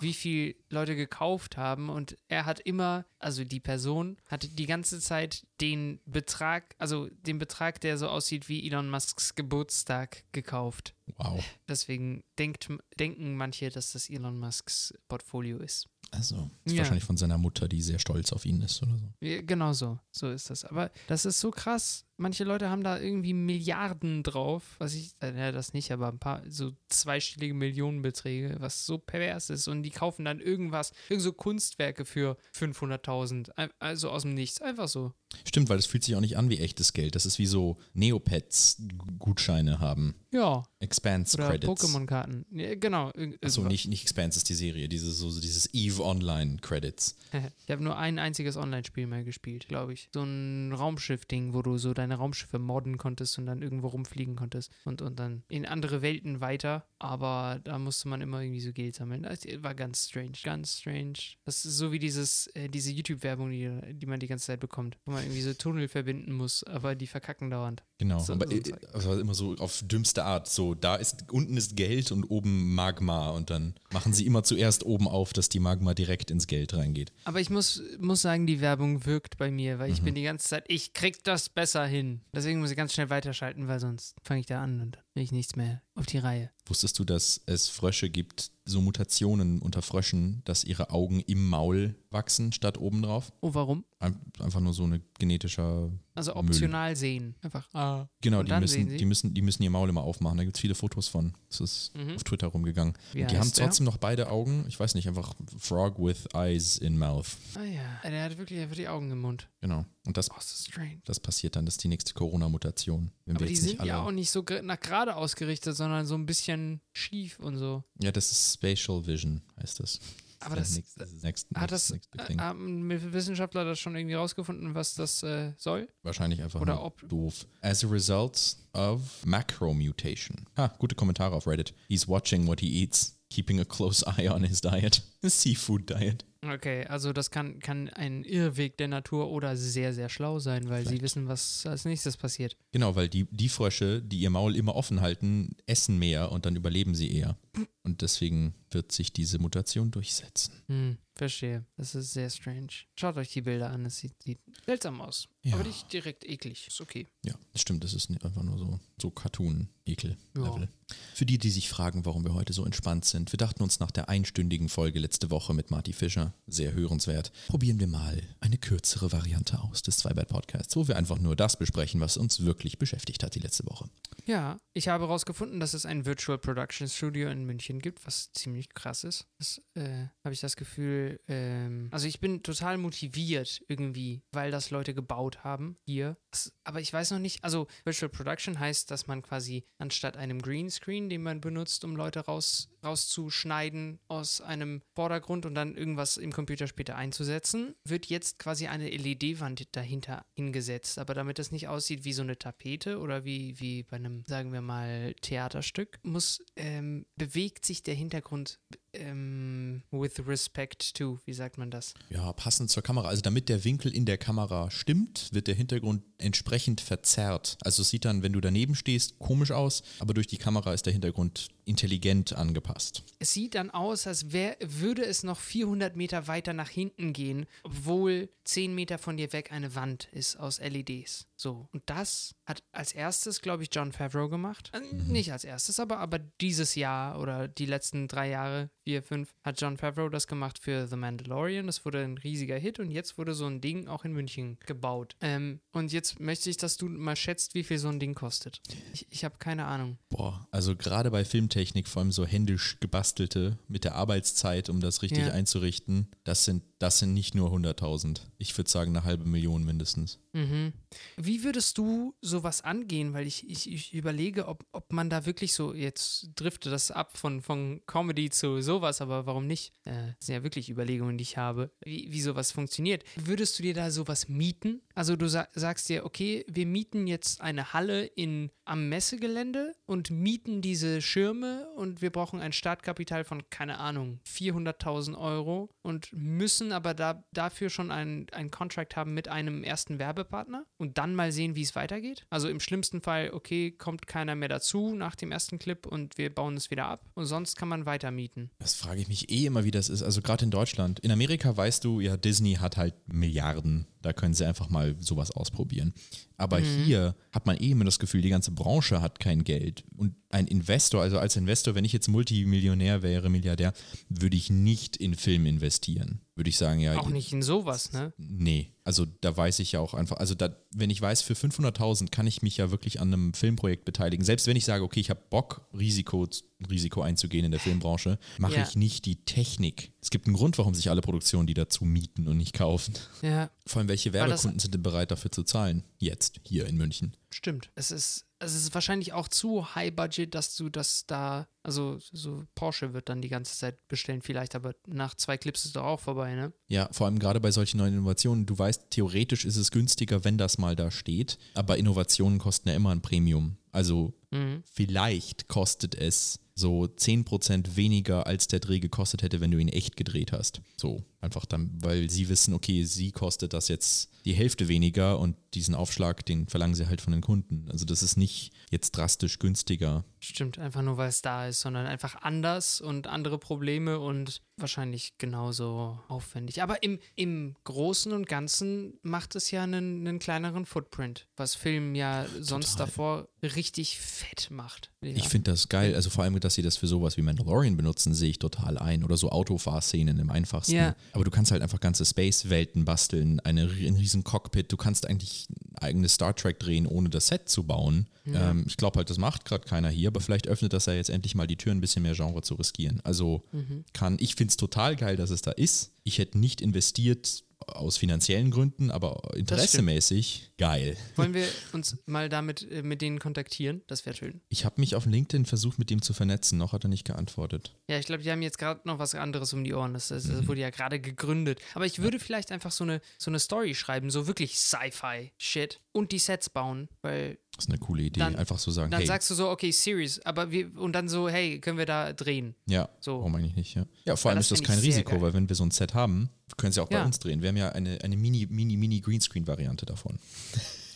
wie 0.00 0.12
viel 0.14 0.54
Leute 0.70 0.94
gekauft 0.94 1.56
haben 1.56 1.88
und 1.88 2.16
er 2.28 2.46
hat 2.46 2.60
immer, 2.60 3.04
also 3.18 3.42
die 3.44 3.60
Person 3.60 4.16
hat 4.28 4.58
die 4.58 4.66
ganze 4.66 5.00
Zeit 5.00 5.46
den 5.60 6.00
Betrag, 6.06 6.74
also 6.78 7.08
den 7.10 7.38
Betrag, 7.38 7.80
der 7.80 7.98
so 7.98 8.08
aussieht 8.08 8.48
wie 8.48 8.66
Elon 8.66 8.88
Musks 8.90 9.34
Geburtstag 9.34 10.24
gekauft. 10.32 10.94
Wow. 11.16 11.44
Deswegen 11.68 12.22
denkt, 12.38 12.68
denken 12.98 13.36
manche, 13.36 13.70
dass 13.70 13.92
das 13.92 14.08
Elon 14.08 14.38
Musks 14.38 14.94
Portfolio 15.08 15.58
ist. 15.58 15.88
Also, 16.12 16.48
ist 16.64 16.72
Ja. 16.72 16.78
wahrscheinlich 16.78 17.04
von 17.04 17.16
seiner 17.16 17.36
Mutter, 17.38 17.66
die 17.66 17.82
sehr 17.82 17.98
stolz 17.98 18.32
auf 18.32 18.46
ihn 18.46 18.62
ist 18.62 18.80
oder 18.82 18.96
so. 18.96 19.12
Ja, 19.20 19.42
Genau 19.42 19.72
so, 19.72 19.98
so 20.12 20.30
ist 20.30 20.48
das. 20.50 20.64
Aber 20.64 20.92
das 21.08 21.24
ist 21.24 21.40
so 21.40 21.50
krass. 21.50 22.05
Manche 22.18 22.44
Leute 22.44 22.70
haben 22.70 22.82
da 22.82 22.98
irgendwie 22.98 23.34
Milliarden 23.34 24.22
drauf, 24.22 24.76
was 24.78 24.94
ich, 24.94 25.12
äh, 25.20 25.36
ja, 25.36 25.52
das 25.52 25.74
nicht, 25.74 25.92
aber 25.92 26.08
ein 26.08 26.18
paar, 26.18 26.42
so 26.48 26.72
zweistellige 26.88 27.52
Millionenbeträge, 27.54 28.56
was 28.58 28.86
so 28.86 28.96
pervers 28.98 29.50
ist. 29.50 29.68
Und 29.68 29.82
die 29.82 29.90
kaufen 29.90 30.24
dann 30.24 30.40
irgendwas, 30.40 30.92
irgend 31.10 31.22
so 31.22 31.32
Kunstwerke 31.32 32.04
für 32.04 32.36
500.000, 32.52 33.50
ein- 33.56 33.70
also 33.78 34.10
aus 34.10 34.22
dem 34.22 34.34
Nichts, 34.34 34.62
einfach 34.62 34.88
so. 34.88 35.12
Stimmt, 35.46 35.68
weil 35.68 35.76
das 35.76 35.86
fühlt 35.86 36.04
sich 36.04 36.14
auch 36.16 36.20
nicht 36.20 36.36
an 36.38 36.48
wie 36.48 36.58
echtes 36.58 36.92
Geld. 36.92 37.14
Das 37.14 37.26
ist 37.26 37.38
wie 37.38 37.46
so 37.46 37.76
Neopets-Gutscheine 37.94 39.78
haben. 39.80 40.14
Ja, 40.32 40.64
Expanse 40.80 41.36
oder 41.36 41.48
Credits. 41.50 41.68
Pokémon-Karten. 41.84 42.46
Ja, 42.52 42.74
genau. 42.74 43.10
Achso, 43.42 43.62
nicht, 43.64 43.88
nicht 43.88 44.02
Expanse 44.02 44.38
ist 44.38 44.48
die 44.48 44.54
Serie, 44.54 44.88
dieses, 44.88 45.18
so, 45.18 45.28
dieses 45.40 45.72
Eve 45.74 46.02
Online 46.04 46.56
Credits. 46.60 47.16
Ich 47.66 47.70
habe 47.72 47.82
nur 47.82 47.96
ein 47.98 48.18
einziges 48.18 48.56
Online-Spiel 48.56 49.06
mehr 49.06 49.24
gespielt, 49.24 49.66
glaube 49.68 49.92
ich. 49.92 50.08
So 50.14 50.22
ein 50.22 50.72
Raumschiff-Ding, 50.72 51.52
wo 51.52 51.62
du 51.62 51.78
so 51.78 51.94
deine 52.08 52.18
Raumschiffe 52.18 52.58
modden 52.58 52.98
konntest 52.98 53.38
und 53.38 53.46
dann 53.46 53.62
irgendwo 53.62 53.88
rumfliegen 53.88 54.36
konntest 54.36 54.70
und, 54.84 55.02
und 55.02 55.18
dann 55.18 55.42
in 55.48 55.66
andere 55.66 56.02
Welten 56.02 56.40
weiter. 56.40 56.86
Aber 56.98 57.60
da 57.64 57.78
musste 57.78 58.08
man 58.08 58.20
immer 58.20 58.40
irgendwie 58.40 58.60
so 58.60 58.72
Geld 58.72 58.94
sammeln. 58.94 59.22
Das 59.22 59.40
war 59.62 59.74
ganz 59.74 60.06
strange, 60.08 60.32
ganz 60.42 60.78
strange. 60.78 61.14
Das 61.44 61.64
ist 61.64 61.76
so 61.76 61.92
wie 61.92 61.98
dieses, 61.98 62.46
äh, 62.54 62.68
diese 62.68 62.90
YouTube-Werbung, 62.92 63.50
die, 63.50 63.70
die 63.92 64.06
man 64.06 64.18
die 64.20 64.26
ganze 64.26 64.46
Zeit 64.46 64.60
bekommt, 64.60 64.96
wo 65.04 65.12
man 65.12 65.22
irgendwie 65.22 65.42
so 65.42 65.52
Tunnel 65.54 65.88
verbinden 65.88 66.32
muss, 66.32 66.64
aber 66.64 66.94
die 66.94 67.06
verkacken 67.06 67.50
dauernd. 67.50 67.82
Genau, 67.98 68.18
So- 68.18 68.32
aber 68.34 68.46
so 68.50 68.72
also 68.92 69.20
immer 69.20 69.34
so 69.34 69.54
auf 69.56 69.82
dümmste 69.84 70.24
Art. 70.24 70.48
So, 70.48 70.74
da 70.74 70.96
ist, 70.96 71.30
unten 71.30 71.56
ist 71.56 71.76
Geld 71.76 72.12
und 72.12 72.24
oben 72.24 72.74
Magma 72.74 73.30
und 73.30 73.50
dann 73.50 73.74
machen 73.92 74.12
sie 74.12 74.26
immer 74.26 74.42
zuerst 74.42 74.84
oben 74.84 75.08
auf, 75.08 75.32
dass 75.32 75.48
die 75.48 75.60
Magma 75.60 75.94
direkt 75.94 76.30
ins 76.30 76.46
Geld 76.46 76.74
reingeht. 76.74 77.12
Aber 77.24 77.40
ich 77.40 77.50
muss, 77.50 77.82
muss 77.98 78.22
sagen, 78.22 78.46
die 78.46 78.60
Werbung 78.60 79.04
wirkt 79.06 79.36
bei 79.38 79.50
mir, 79.50 79.78
weil 79.78 79.90
ich 79.92 80.00
Mhm. 80.00 80.04
bin 80.06 80.14
die 80.14 80.22
ganze 80.22 80.48
Zeit, 80.48 80.64
ich 80.68 80.92
krieg 80.92 81.22
das 81.24 81.48
besser 81.48 81.86
hin. 81.86 81.95
Deswegen 82.32 82.60
muss 82.60 82.70
ich 82.70 82.76
ganz 82.76 82.92
schnell 82.92 83.10
weiterschalten, 83.10 83.68
weil 83.68 83.80
sonst 83.80 84.14
fange 84.22 84.40
ich 84.40 84.46
da 84.46 84.62
an 84.62 84.80
und 84.80 84.98
will 85.14 85.22
ich 85.22 85.32
nichts 85.32 85.56
mehr 85.56 85.82
auf 85.94 86.06
die 86.06 86.18
Reihe. 86.18 86.50
Wusstest 86.66 86.98
du, 86.98 87.04
dass 87.04 87.40
es 87.46 87.68
Frösche 87.68 88.10
gibt, 88.10 88.50
so 88.68 88.80
Mutationen 88.82 89.60
unter 89.62 89.80
Fröschen, 89.80 90.42
dass 90.44 90.64
ihre 90.64 90.90
Augen 90.90 91.20
im 91.20 91.48
Maul 91.48 91.94
wachsen 92.10 92.52
statt 92.52 92.78
oben 92.78 93.02
drauf. 93.02 93.32
Oh, 93.40 93.54
warum? 93.54 93.84
Ein- 93.98 94.18
Einfach 94.40 94.60
nur 94.60 94.74
so 94.74 94.84
eine 94.84 95.00
genetischer. 95.18 95.90
Also 96.14 96.32
Müll. 96.34 96.44
optional 96.44 96.96
sehen. 96.96 97.34
Einfach. 97.42 97.68
Ah. 97.74 98.08
Genau, 98.22 98.42
die 98.42 98.52
müssen, 98.54 98.88
die, 98.96 99.04
müssen, 99.04 99.34
die 99.34 99.42
müssen 99.42 99.62
ihr 99.62 99.70
Maul 99.70 99.88
immer 99.88 100.02
aufmachen. 100.02 100.36
Da 100.38 100.44
gibt 100.44 100.56
es 100.56 100.60
viele 100.60 100.74
Fotos 100.74 101.08
von. 101.08 101.34
Das 101.48 101.60
ist 101.60 101.94
Mhm. 101.96 102.14
auf 102.16 102.24
Twitter 102.24 102.46
rumgegangen. 102.48 102.94
Wie 103.12 103.22
Und 103.22 103.30
die 103.30 103.36
haben 103.36 103.44
heißt 103.44 103.58
der? 103.58 103.66
trotzdem 103.66 103.84
noch 103.86 103.96
beide 103.98 104.30
Augen. 104.30 104.64
Ich 104.68 104.78
weiß 104.80 104.94
nicht, 104.94 105.06
einfach 105.08 105.34
Frog 105.58 105.98
with 105.98 106.26
eyes 106.34 106.78
in 106.78 106.98
mouth. 106.98 107.36
Ah 107.54 107.62
ja. 107.64 108.00
Der 108.10 108.24
hat 108.24 108.38
wirklich 108.38 108.60
einfach 108.60 108.76
die 108.76 108.88
Augen 108.88 109.10
im 109.10 109.20
Mund. 109.20 109.48
Genau. 109.60 109.84
Und 110.06 110.16
das, 110.16 110.30
Oh, 110.30 110.34
so 110.40 110.70
das 111.04 111.20
passiert 111.20 111.56
dann. 111.56 111.66
Das 111.66 111.74
ist 111.74 111.84
die 111.84 111.88
nächste 111.88 112.14
Corona-Mutation. 112.14 113.10
Wenn 113.24 113.36
Aber 113.36 113.44
wir 113.44 113.48
die 113.48 113.56
sind 113.56 113.80
alle. 113.80 113.88
ja 113.88 114.02
auch 114.02 114.12
nicht 114.12 114.30
so 114.30 114.42
gr- 114.42 114.62
nach 114.62 114.78
gerade 114.80 115.16
ausgerichtet, 115.16 115.76
sondern 115.76 116.06
so 116.06 116.14
ein 116.14 116.26
bisschen 116.26 116.80
schief 116.92 117.38
und 117.40 117.56
so. 117.58 117.82
Ja, 118.00 118.12
das 118.12 118.30
ist 118.30 118.55
Spatial 118.56 119.06
Vision, 119.06 119.42
heißt 119.60 119.80
das. 119.80 120.00
Aber 120.40 120.56
Das 120.56 120.68
das, 120.74 120.78
ist 120.78 121.00
das 121.00 121.22
next, 121.22 121.46
hat 121.54 121.70
next, 121.70 121.72
das, 121.72 121.90
next 121.90 122.10
big 122.10 122.36
äh, 122.36 122.40
haben 122.40 122.88
Wissenschaftler 123.12 123.64
das 123.64 123.78
schon 123.78 123.96
irgendwie 123.96 124.14
rausgefunden, 124.16 124.74
was 124.74 124.94
das 124.94 125.22
äh, 125.22 125.52
soll? 125.56 125.88
Wahrscheinlich 126.02 126.42
einfach 126.42 126.60
oder 126.60 126.82
ob- 126.82 127.08
doof. 127.08 127.46
As 127.62 127.82
a 127.84 127.88
result 127.88 128.56
of 128.74 129.24
macromutation. 129.24 130.46
Ah, 130.56 130.68
gute 130.78 130.94
Kommentare 130.94 131.34
auf 131.34 131.46
Reddit. 131.46 131.74
He's 131.88 132.06
watching 132.08 132.46
what 132.46 132.60
he 132.60 132.82
eats, 132.82 133.18
keeping 133.30 133.60
a 133.60 133.64
close 133.64 134.04
eye 134.06 134.28
on 134.28 134.44
his 134.44 134.60
diet. 134.60 135.02
Seafood 135.22 135.88
diet. 135.90 136.24
Okay, 136.50 136.84
also 136.86 137.12
das 137.12 137.30
kann, 137.30 137.58
kann 137.60 137.88
ein 137.90 138.24
Irrweg 138.24 138.76
der 138.76 138.88
Natur 138.88 139.30
oder 139.30 139.56
sehr, 139.56 139.92
sehr 139.92 140.08
schlau 140.08 140.38
sein, 140.38 140.68
weil 140.68 140.82
sie 140.82 140.88
Vielleicht. 140.88 141.02
wissen, 141.02 141.28
was 141.28 141.66
als 141.66 141.84
nächstes 141.84 142.16
passiert. 142.16 142.56
Genau, 142.72 142.96
weil 142.96 143.08
die, 143.08 143.24
die 143.30 143.48
Frösche, 143.48 144.02
die 144.02 144.18
ihr 144.18 144.30
Maul 144.30 144.56
immer 144.56 144.74
offen 144.74 145.00
halten, 145.00 145.56
essen 145.66 145.98
mehr 145.98 146.32
und 146.32 146.46
dann 146.46 146.56
überleben 146.56 146.94
sie 146.94 147.12
eher. 147.16 147.36
Und 147.82 148.02
deswegen 148.02 148.54
wird 148.70 148.92
sich 148.92 149.12
diese 149.12 149.38
Mutation 149.38 149.90
durchsetzen. 149.90 150.62
Hm, 150.66 150.98
verstehe. 151.14 151.64
Das 151.76 151.94
ist 151.94 152.12
sehr 152.12 152.30
strange. 152.30 152.68
Schaut 152.96 153.16
euch 153.16 153.32
die 153.32 153.42
Bilder 153.42 153.70
an, 153.70 153.86
es 153.86 153.98
sieht, 153.98 154.22
sieht 154.22 154.40
seltsam 154.64 155.00
aus. 155.00 155.28
Ja. 155.46 155.54
Aber 155.54 155.62
nicht 155.62 155.92
direkt 155.92 156.24
eklig. 156.24 156.66
Ist 156.66 156.80
okay. 156.80 157.06
Ja, 157.24 157.34
das 157.52 157.62
stimmt, 157.62 157.84
das 157.84 157.94
ist 157.94 158.10
einfach 158.10 158.42
nur 158.42 158.58
so, 158.58 158.80
so 159.00 159.10
Cartoon-Ekel-Level. 159.12 160.62
Ja. 160.62 160.68
Für 161.14 161.24
die, 161.24 161.38
die 161.38 161.50
sich 161.50 161.68
fragen, 161.68 162.04
warum 162.04 162.24
wir 162.24 162.34
heute 162.34 162.52
so 162.52 162.64
entspannt 162.64 163.04
sind, 163.04 163.32
wir 163.32 163.36
dachten 163.36 163.62
uns 163.62 163.78
nach 163.78 163.92
der 163.92 164.08
einstündigen 164.08 164.68
Folge 164.68 164.98
letzte 164.98 165.30
Woche 165.30 165.54
mit 165.54 165.70
Marty 165.70 165.92
Fischer, 165.92 166.34
sehr 166.48 166.72
hörenswert, 166.72 167.30
probieren 167.46 167.78
wir 167.78 167.86
mal 167.86 168.20
eine 168.40 168.58
kürzere 168.58 169.12
Variante 169.12 169.60
aus 169.60 169.82
des 169.82 169.98
Zweibeit-Podcasts, 169.98 170.74
wo 170.74 170.88
wir 170.88 170.96
einfach 170.96 171.20
nur 171.20 171.36
das 171.36 171.56
besprechen, 171.56 172.00
was 172.00 172.16
uns 172.16 172.44
wirklich 172.44 172.78
beschäftigt 172.78 173.22
hat 173.22 173.36
die 173.36 173.40
letzte 173.40 173.66
Woche. 173.66 173.88
Ja, 174.26 174.58
ich 174.74 174.88
habe 174.88 175.04
herausgefunden, 175.04 175.60
dass 175.60 175.74
es 175.74 175.86
ein 175.86 176.06
Virtual 176.06 176.38
Production 176.38 176.88
Studio 176.88 177.30
in 177.30 177.44
München 177.44 177.78
gibt, 177.78 178.04
was 178.04 178.32
ziemlich 178.32 178.70
krass 178.74 179.04
ist. 179.04 179.26
Das 179.38 179.62
äh, 179.74 180.06
habe 180.24 180.34
ich 180.34 180.40
das 180.40 180.56
Gefühl, 180.56 181.20
ähm, 181.28 181.88
also 181.92 182.08
ich 182.08 182.18
bin 182.18 182.42
total 182.42 182.78
motiviert 182.78 183.62
irgendwie, 183.68 184.22
weil 184.32 184.50
das 184.50 184.70
Leute 184.70 184.92
gebaut 184.92 185.35
haben 185.44 185.78
hier. 185.84 186.16
Aber 186.64 186.80
ich 186.80 186.92
weiß 186.92 187.10
noch 187.12 187.18
nicht, 187.18 187.44
also 187.44 187.66
Virtual 187.84 188.08
Production 188.08 188.58
heißt, 188.58 188.90
dass 188.90 189.06
man 189.06 189.22
quasi 189.22 189.64
anstatt 189.78 190.16
einem 190.16 190.40
Greenscreen, 190.40 191.08
den 191.08 191.22
man 191.22 191.40
benutzt, 191.40 191.84
um 191.84 191.96
Leute 191.96 192.20
raus, 192.20 192.68
rauszuschneiden 192.86 193.98
aus 194.08 194.40
einem 194.40 194.82
Vordergrund 194.94 195.46
und 195.46 195.54
dann 195.54 195.76
irgendwas 195.76 196.16
im 196.16 196.32
Computer 196.32 196.66
später 196.66 196.96
einzusetzen, 196.96 197.74
wird 197.84 198.06
jetzt 198.06 198.38
quasi 198.38 198.66
eine 198.66 198.88
LED-Wand 198.88 199.74
dahinter 199.76 200.24
hingesetzt. 200.34 200.98
Aber 200.98 201.14
damit 201.14 201.38
das 201.38 201.52
nicht 201.52 201.68
aussieht 201.68 202.04
wie 202.04 202.12
so 202.12 202.22
eine 202.22 202.38
Tapete 202.38 202.98
oder 202.98 203.24
wie, 203.24 203.58
wie 203.60 203.82
bei 203.82 203.96
einem, 203.96 204.24
sagen 204.26 204.52
wir 204.52 204.60
mal, 204.60 205.14
Theaterstück, 205.20 205.98
muss, 206.02 206.42
ähm, 206.56 207.06
bewegt 207.16 207.64
sich 207.64 207.82
der 207.82 207.94
Hintergrund 207.94 208.58
ähm, 208.92 209.82
with 209.90 210.26
respect 210.26 210.94
to, 210.94 211.18
wie 211.24 211.32
sagt 211.32 211.58
man 211.58 211.70
das? 211.70 211.94
Ja, 212.08 212.32
passend 212.32 212.70
zur 212.70 212.82
Kamera. 212.82 213.08
Also 213.08 213.22
damit 213.22 213.48
der 213.48 213.64
Winkel 213.64 213.94
in 213.94 214.06
der 214.06 214.18
Kamera 214.18 214.70
stimmt, 214.70 215.28
wird 215.32 215.48
der 215.48 215.54
Hintergrund 215.54 216.02
entsprechend 216.18 216.80
verzerrt. 216.80 217.58
Also 217.62 217.82
es 217.82 217.90
sieht 217.90 218.04
dann, 218.04 218.22
wenn 218.22 218.32
du 218.32 218.40
daneben 218.40 218.74
stehst, 218.74 219.18
komisch 219.18 219.50
aus, 219.50 219.82
aber 219.98 220.14
durch 220.14 220.26
die 220.26 220.38
Kamera 220.38 220.72
ist 220.72 220.86
der 220.86 220.92
Hintergrund 220.92 221.48
intelligent 221.66 222.32
angepasst. 222.32 223.02
Es 223.18 223.32
sieht 223.32 223.54
dann 223.54 223.70
aus, 223.70 224.06
als 224.06 224.32
wär, 224.32 224.56
würde 224.60 225.04
es 225.04 225.22
noch 225.22 225.38
400 225.38 225.96
Meter 225.96 226.28
weiter 226.28 226.52
nach 226.52 226.70
hinten 226.70 227.12
gehen, 227.12 227.46
obwohl 227.64 228.28
10 228.44 228.74
Meter 228.74 228.98
von 228.98 229.16
dir 229.16 229.32
weg 229.32 229.52
eine 229.52 229.74
Wand 229.74 230.08
ist 230.12 230.36
aus 230.36 230.60
LEDs. 230.60 231.26
So, 231.38 231.68
und 231.72 231.82
das 231.86 232.34
hat 232.46 232.62
als 232.72 232.92
erstes, 232.92 233.42
glaube 233.42 233.62
ich, 233.62 233.68
John 233.72 233.92
Favreau 233.92 234.28
gemacht. 234.28 234.70
Äh, 234.72 234.80
Nicht 234.94 235.32
als 235.32 235.44
erstes, 235.44 235.78
aber, 235.80 235.98
aber 235.98 236.18
dieses 236.40 236.76
Jahr 236.76 237.20
oder 237.20 237.46
die 237.48 237.66
letzten 237.66 238.08
drei 238.08 238.30
Jahre, 238.30 238.70
vier, 238.84 239.02
fünf, 239.02 239.34
hat 239.42 239.60
John 239.60 239.76
Favreau 239.76 240.08
das 240.08 240.28
gemacht 240.28 240.58
für 240.58 240.86
The 240.86 240.96
Mandalorian. 240.96 241.66
Das 241.66 241.84
wurde 241.84 242.02
ein 242.04 242.16
riesiger 242.16 242.56
Hit 242.56 242.78
und 242.78 242.90
jetzt 242.90 243.18
wurde 243.18 243.34
so 243.34 243.46
ein 243.46 243.60
Ding 243.60 243.88
auch 243.88 244.04
in 244.04 244.12
München 244.12 244.56
gebaut. 244.64 245.16
Ähm, 245.20 245.60
und 245.72 245.92
jetzt 245.92 246.20
möchte 246.20 246.48
ich, 246.48 246.56
dass 246.56 246.76
du 246.78 246.88
mal 246.88 247.16
schätzt, 247.16 247.54
wie 247.54 247.64
viel 247.64 247.78
so 247.78 247.88
ein 247.88 247.98
Ding 248.00 248.14
kostet. 248.14 248.62
Ich, 248.94 249.06
ich 249.10 249.24
habe 249.24 249.36
keine 249.38 249.66
Ahnung. 249.66 249.98
Boah, 250.08 250.46
also 250.52 250.74
gerade 250.76 251.10
bei 251.10 251.24
Filmtechnik, 251.24 251.55
vor 251.88 252.00
allem 252.02 252.12
so 252.12 252.26
händisch 252.26 252.78
gebastelte 252.80 253.58
mit 253.68 253.84
der 253.84 253.94
Arbeitszeit, 253.94 254.68
um 254.68 254.80
das 254.80 255.02
richtig 255.02 255.26
Ja. 255.26 255.32
einzurichten, 255.32 256.08
das 256.24 256.44
sind, 256.44 256.62
das 256.78 256.98
sind 256.98 257.14
nicht 257.14 257.34
nur 257.34 257.50
100.000. 257.50 258.20
Ich 258.38 258.56
würde 258.56 258.70
sagen 258.70 258.94
eine 258.94 259.04
halbe 259.04 259.24
Million 259.24 259.64
mindestens. 259.64 260.18
Mhm. 260.34 260.74
Wie 261.16 261.42
würdest 261.42 261.78
du 261.78 262.14
sowas 262.20 262.62
angehen? 262.62 263.14
Weil 263.14 263.26
ich, 263.26 263.48
ich, 263.48 263.72
ich 263.72 263.94
überlege, 263.94 264.46
ob, 264.46 264.66
ob 264.72 264.92
man 264.92 265.08
da 265.08 265.24
wirklich 265.24 265.54
so, 265.54 265.72
jetzt 265.72 266.28
driftet 266.36 266.72
das 266.72 266.90
ab 266.90 267.16
von, 267.16 267.40
von 267.40 267.80
Comedy 267.86 268.28
zu 268.28 268.60
sowas, 268.60 269.00
aber 269.00 269.24
warum 269.24 269.46
nicht? 269.46 269.72
Äh, 269.84 270.12
das 270.18 270.26
sind 270.26 270.34
ja 270.34 270.42
wirklich 270.42 270.68
Überlegungen, 270.68 271.16
die 271.16 271.22
ich 271.22 271.38
habe, 271.38 271.70
wie, 271.82 272.12
wie 272.12 272.20
sowas 272.20 272.52
funktioniert. 272.52 273.04
Würdest 273.16 273.58
du 273.58 273.62
dir 273.62 273.72
da 273.72 273.90
sowas 273.90 274.28
mieten? 274.28 274.82
Also 274.94 275.16
du 275.16 275.28
sa 275.28 275.48
sagst 275.54 275.88
dir, 275.88 276.04
okay, 276.04 276.44
wir 276.48 276.66
mieten 276.66 277.06
jetzt 277.06 277.40
eine 277.40 277.72
Halle 277.72 278.04
in, 278.04 278.50
am 278.66 278.90
Messegelände 278.90 279.74
und 279.86 280.10
mieten 280.10 280.60
diese 280.60 281.00
Schirme 281.00 281.68
und 281.76 282.02
wir 282.02 282.10
brauchen 282.10 282.40
ein 282.40 282.52
Startkapital 282.52 283.24
von, 283.24 283.48
keine 283.48 283.78
Ahnung, 283.78 284.20
400.000 284.26 285.18
Euro 285.18 285.70
und 285.82 286.12
müssen 286.12 286.65
aber 286.72 286.94
da, 286.94 287.24
dafür 287.32 287.70
schon 287.70 287.90
einen 287.90 288.50
Contract 288.50 288.96
haben 288.96 289.14
mit 289.14 289.28
einem 289.28 289.64
ersten 289.64 289.98
Werbepartner 289.98 290.64
und 290.76 290.98
dann 290.98 291.14
mal 291.14 291.32
sehen, 291.32 291.56
wie 291.56 291.62
es 291.62 291.74
weitergeht. 291.74 292.26
Also 292.30 292.48
im 292.48 292.60
schlimmsten 292.60 293.00
Fall, 293.00 293.30
okay, 293.32 293.70
kommt 293.70 294.06
keiner 294.06 294.34
mehr 294.34 294.48
dazu 294.48 294.94
nach 294.94 295.14
dem 295.14 295.32
ersten 295.32 295.58
Clip 295.58 295.86
und 295.86 296.18
wir 296.18 296.34
bauen 296.34 296.56
es 296.56 296.70
wieder 296.70 296.86
ab 296.86 297.04
und 297.14 297.26
sonst 297.26 297.56
kann 297.56 297.68
man 297.68 297.86
weiter 297.86 298.10
mieten. 298.10 298.50
Das 298.58 298.74
frage 298.74 299.00
ich 299.00 299.08
mich 299.08 299.30
eh 299.30 299.46
immer, 299.46 299.64
wie 299.64 299.70
das 299.70 299.88
ist. 299.88 300.02
Also 300.02 300.22
gerade 300.22 300.44
in 300.44 300.50
Deutschland. 300.50 301.00
In 301.00 301.10
Amerika 301.10 301.56
weißt 301.56 301.84
du, 301.84 302.00
ja, 302.00 302.16
Disney 302.16 302.54
hat 302.54 302.76
halt 302.76 302.94
Milliarden. 303.06 303.86
Da 304.06 304.12
können 304.12 304.34
sie 304.34 304.46
einfach 304.46 304.68
mal 304.68 304.94
sowas 305.00 305.32
ausprobieren. 305.32 305.92
Aber 306.36 306.60
hier 306.60 307.16
hat 307.32 307.44
man 307.44 307.56
eh 307.56 307.72
immer 307.72 307.84
das 307.84 307.98
Gefühl, 307.98 308.22
die 308.22 308.28
ganze 308.28 308.52
Branche 308.52 309.00
hat 309.00 309.18
kein 309.18 309.42
Geld. 309.42 309.82
Und 309.96 310.14
ein 310.30 310.46
Investor, 310.46 311.02
also 311.02 311.18
als 311.18 311.34
Investor, 311.34 311.74
wenn 311.74 311.84
ich 311.84 311.92
jetzt 311.92 312.06
Multimillionär 312.06 313.02
wäre, 313.02 313.28
Milliardär, 313.30 313.72
würde 314.08 314.36
ich 314.36 314.48
nicht 314.48 314.96
in 314.96 315.16
Film 315.16 315.46
investieren. 315.46 316.20
Würde 316.36 316.50
ich 316.50 316.56
sagen, 316.56 316.78
ja. 316.78 316.96
Auch 316.96 317.08
nicht 317.08 317.32
in 317.32 317.42
sowas, 317.42 317.92
ne? 317.92 318.12
Nee, 318.16 318.75
also 318.86 319.04
da 319.20 319.36
weiß 319.36 319.58
ich 319.58 319.72
ja 319.72 319.80
auch 319.80 319.94
einfach, 319.94 320.18
also 320.18 320.34
da, 320.34 320.54
wenn 320.72 320.90
ich 320.90 321.00
weiß, 321.00 321.22
für 321.22 321.34
500.000 321.34 322.10
kann 322.10 322.26
ich 322.26 322.42
mich 322.42 322.56
ja 322.58 322.70
wirklich 322.70 323.00
an 323.00 323.12
einem 323.12 323.34
Filmprojekt 323.34 323.84
beteiligen. 323.84 324.24
Selbst 324.24 324.46
wenn 324.46 324.56
ich 324.56 324.64
sage, 324.64 324.84
okay, 324.84 325.00
ich 325.00 325.10
habe 325.10 325.20
Bock, 325.28 325.66
Risiko, 325.76 326.28
Risiko 326.70 327.02
einzugehen 327.02 327.44
in 327.44 327.50
der 327.50 327.60
Filmbranche, 327.60 328.18
mache 328.38 328.54
Ja. 328.54 328.62
ich 328.62 328.76
nicht 328.76 329.04
die 329.06 329.16
Technik. 329.24 329.92
Es 330.00 330.10
gibt 330.10 330.26
einen 330.26 330.36
Grund, 330.36 330.56
warum 330.58 330.74
sich 330.74 330.88
alle 330.90 331.00
Produktionen 331.00 331.46
die 331.48 331.54
dazu 331.54 331.84
mieten 331.84 332.28
und 332.28 332.36
nicht 332.36 332.52
kaufen. 332.52 332.94
Ja, 333.22 333.50
Vor 333.66 333.80
allem, 333.80 333.88
welche 333.88 334.12
Werbekunden 334.12 334.60
sind 334.60 334.72
denn 334.74 334.82
bereit 334.82 335.10
dafür 335.10 335.32
zu 335.32 335.42
zahlen? 335.42 335.82
Jetzt, 335.98 336.40
hier 336.44 336.66
in 336.66 336.76
München. 336.76 337.16
stimmt. 337.30 337.70
Es 337.74 337.90
ist, 337.90 338.25
es 338.38 338.54
ist 338.54 338.74
wahrscheinlich 338.74 339.12
auch 339.12 339.28
zu 339.28 339.74
high 339.74 339.94
budget, 339.94 340.34
dass 340.34 340.56
du 340.56 340.68
das 340.68 341.06
da, 341.06 341.48
also 341.62 341.98
so 342.12 342.44
Porsche 342.54 342.92
wird 342.92 343.08
dann 343.08 343.22
die 343.22 343.28
ganze 343.28 343.56
Zeit 343.56 343.88
bestellen 343.88 344.22
vielleicht, 344.22 344.54
aber 344.54 344.74
nach 344.86 345.14
zwei 345.14 345.36
Clips 345.36 345.64
ist 345.64 345.76
doch 345.76 345.84
auch 345.84 346.00
vorbei, 346.00 346.34
ne? 346.34 346.52
Ja, 346.68 346.88
vor 346.92 347.06
allem 347.06 347.18
gerade 347.18 347.40
bei 347.40 347.50
solchen 347.50 347.78
neuen 347.78 347.94
Innovationen. 347.94 348.46
Du 348.46 348.58
weißt, 348.58 348.90
theoretisch 348.90 349.44
ist 349.44 349.56
es 349.56 349.70
günstiger, 349.70 350.24
wenn 350.24 350.38
das 350.38 350.58
mal 350.58 350.76
da 350.76 350.90
steht, 350.90 351.38
aber 351.54 351.78
Innovationen 351.78 352.38
kosten 352.38 352.68
ja 352.68 352.74
immer 352.74 352.90
ein 352.90 353.02
Premium. 353.02 353.56
Also 353.72 354.14
Mhm. 354.30 354.62
vielleicht 354.70 355.48
kostet 355.48 355.94
es 355.94 356.40
so 356.54 356.86
10% 356.86 357.76
weniger, 357.76 358.26
als 358.26 358.48
der 358.48 358.60
Dreh 358.60 358.80
gekostet 358.80 359.22
hätte, 359.22 359.40
wenn 359.40 359.50
du 359.50 359.58
ihn 359.58 359.68
echt 359.68 359.96
gedreht 359.96 360.32
hast. 360.32 360.60
So 360.76 361.04
Einfach 361.26 361.44
dann, 361.44 361.70
weil 361.82 362.08
sie 362.08 362.28
wissen, 362.28 362.54
okay, 362.54 362.84
sie 362.84 363.10
kostet 363.10 363.52
das 363.52 363.66
jetzt 363.66 364.10
die 364.24 364.32
Hälfte 364.32 364.68
weniger 364.68 365.18
und 365.18 365.36
diesen 365.54 365.74
Aufschlag, 365.74 366.24
den 366.24 366.46
verlangen 366.46 366.74
sie 366.74 366.86
halt 366.86 367.00
von 367.00 367.12
den 367.12 367.22
Kunden. 367.22 367.68
Also 367.70 367.84
das 367.84 368.02
ist 368.02 368.16
nicht 368.16 368.52
jetzt 368.70 368.92
drastisch 368.92 369.38
günstiger. 369.40 370.04
Stimmt, 370.20 370.58
einfach 370.58 370.82
nur 370.82 370.96
weil 370.96 371.08
es 371.08 371.22
da 371.22 371.48
ist, 371.48 371.60
sondern 371.60 371.86
einfach 371.86 372.16
anders 372.22 372.80
und 372.80 373.06
andere 373.06 373.38
Probleme 373.38 373.98
und 373.98 374.42
wahrscheinlich 374.56 375.18
genauso 375.18 375.98
aufwendig. 376.08 376.62
Aber 376.62 376.82
im, 376.82 376.98
im 377.14 377.56
Großen 377.64 378.12
und 378.12 378.28
Ganzen 378.28 378.94
macht 379.02 379.36
es 379.36 379.50
ja 379.50 379.62
einen, 379.62 380.06
einen 380.06 380.18
kleineren 380.18 380.66
Footprint, 380.66 381.26
was 381.36 381.54
Film 381.54 381.94
ja 381.94 382.26
sonst 382.40 382.72
Total. 382.72 382.86
davor 382.86 383.28
richtig 383.42 383.98
fett 384.00 384.48
macht. 384.50 384.90
Ja. 385.02 385.10
Ich 385.10 385.28
finde 385.28 385.52
das 385.52 385.68
geil. 385.68 385.94
Also 385.94 386.10
vor 386.10 386.24
allem, 386.24 386.38
dass 386.40 386.54
sie 386.54 386.62
das 386.62 386.76
für 386.76 386.86
sowas 386.86 387.16
wie 387.16 387.22
Mandalorian 387.22 387.76
benutzen, 387.76 388.14
sehe 388.14 388.30
ich 388.30 388.38
total 388.38 388.78
ein. 388.78 389.04
Oder 389.04 389.16
so 389.16 389.30
Autofahrszenen 389.30 390.18
im 390.18 390.30
einfachsten. 390.30 390.74
Ja. 390.74 390.96
Aber 391.16 391.24
du 391.24 391.30
kannst 391.30 391.50
halt 391.50 391.62
einfach 391.62 391.80
ganze 391.80 392.04
Space-Welten 392.04 392.84
basteln, 392.84 393.40
eine, 393.40 393.62
ein 393.62 393.96
riesen 393.96 394.22
Cockpit. 394.22 394.70
Du 394.70 394.76
kannst 394.76 395.06
eigentlich 395.08 395.48
ein 395.50 395.78
eigenes 395.78 396.12
Star 396.12 396.36
Trek 396.36 396.60
drehen, 396.60 396.86
ohne 396.86 397.08
das 397.08 397.28
Set 397.28 397.48
zu 397.48 397.64
bauen. 397.64 398.06
Ja. 398.26 398.50
Ähm, 398.50 398.64
ich 398.66 398.76
glaube 398.76 398.98
halt, 398.98 399.08
das 399.08 399.16
macht 399.16 399.46
gerade 399.46 399.66
keiner 399.66 399.88
hier, 399.88 400.08
aber 400.08 400.20
vielleicht 400.20 400.46
öffnet 400.46 400.74
das 400.74 400.84
ja 400.84 400.92
jetzt 400.92 401.08
endlich 401.08 401.34
mal 401.34 401.46
die 401.46 401.56
Tür, 401.56 401.72
ein 401.72 401.80
bisschen 401.80 402.02
mehr 402.02 402.12
Genre 402.14 402.42
zu 402.42 402.54
riskieren. 402.54 403.00
Also 403.02 403.42
Mhm. 403.52 403.84
kann, 403.94 404.18
ich 404.20 404.34
finde 404.34 404.50
es 404.50 404.58
total 404.58 404.94
geil, 404.94 405.16
dass 405.16 405.30
es 405.30 405.40
da 405.40 405.52
ist. 405.52 405.92
Ich 406.04 406.18
hätte 406.18 406.38
nicht 406.38 406.60
investiert 406.60 407.44
aus 407.66 407.96
finanziellen 407.96 408.50
Gründen, 408.50 408.90
aber 408.90 409.20
interessemäßig 409.34 410.50
geil. 410.58 410.96
Wollen 411.16 411.34
wir 411.34 411.46
uns 411.72 411.96
mal 412.06 412.28
damit 412.28 412.70
äh, 412.70 412.82
mit 412.82 413.02
denen 413.02 413.18
kontaktieren? 413.18 413.82
Das 413.86 414.06
wäre 414.06 414.14
schön. 414.16 414.40
Ich 414.48 414.64
habe 414.64 414.80
mich 414.80 414.94
auf 414.94 415.06
LinkedIn 415.06 415.46
versucht, 415.46 415.78
mit 415.78 415.90
dem 415.90 416.02
zu 416.02 416.12
vernetzen, 416.14 416.58
noch 416.58 416.72
hat 416.72 416.84
er 416.84 416.88
nicht 416.88 417.04
geantwortet. 417.04 417.74
Ja, 417.88 417.98
ich 417.98 418.06
glaube, 418.06 418.22
die 418.22 418.30
haben 418.30 418.42
jetzt 418.42 418.58
gerade 418.58 418.80
noch 418.84 418.98
was 418.98 419.14
anderes 419.14 419.52
um 419.52 419.64
die 419.64 419.74
Ohren. 419.74 419.94
Das, 419.94 420.08
das, 420.08 420.24
Mhm. 420.26 420.32
das 420.36 420.48
wurde 420.48 420.60
ja 420.60 420.70
gerade 420.70 421.00
gegründet. 421.00 421.60
Aber 421.74 421.86
ich 421.86 421.98
würde 422.00 422.18
vielleicht 422.18 422.52
einfach 422.52 422.72
so 422.72 422.84
eine, 422.84 423.00
so 423.18 423.30
eine 423.30 423.38
Story 423.38 423.74
schreiben, 423.74 424.10
so 424.10 424.26
wirklich 424.26 424.58
Sci-Fi-Shit 424.58 425.80
und 425.92 426.12
die 426.12 426.18
Sets 426.18 426.50
bauen, 426.50 426.88
weil 427.02 427.38
Das 427.56 427.64
ist 427.64 427.70
eine 427.70 427.78
coole 427.78 428.02
Idee. 428.02 428.20
Dann- 428.20 428.36
Einfach 428.36 428.58
so 428.58 428.70
sagen, 428.70 428.90
dann 428.90 429.00
hey, 429.00 429.06
sagst 429.06 429.30
du 429.30 429.34
so, 429.34 429.48
okay, 429.50 429.70
Series, 429.70 430.20
aber 430.26 430.50
wir, 430.50 430.76
und 430.78 430.92
dann 430.92 431.08
so, 431.08 431.28
hey, 431.28 431.58
können 431.60 431.78
wir 431.78 431.86
da 431.86 432.12
drehen? 432.12 432.54
ja, 432.66 432.88
So. 433.00 433.18
warum 433.18 433.34
eigentlich 433.36 433.56
nicht, 433.56 433.74
ja. 433.74 433.86
Ja, 434.04 434.14
vor 434.16 434.30
Ja, 434.30 434.32
allem 434.32 434.38
das 434.40 434.50
ist 434.52 434.60
das 434.60 434.66
kein 434.68 434.78
Risiko, 434.78 435.12
geil. 435.12 435.22
weil 435.22 435.32
wenn 435.34 435.48
wir 435.48 435.56
so 435.56 435.64
ein 435.64 435.70
Set 435.70 435.94
haben, 435.94 436.28
können 436.58 436.72
sie 436.72 436.80
auch 436.82 436.88
bei 436.88 436.96
Ja. 436.98 437.04
uns 437.06 437.18
drehen. 437.18 437.40
Wir 437.42 437.48
haben 437.48 437.56
ja 437.56 437.70
eine, 437.70 437.98
eine 438.02 438.16
Mini, 438.16 438.46
Mini, 438.50 438.76
Mini 438.76 439.00
Greenscreen-Variante 439.00 439.86
davon. 439.86 440.18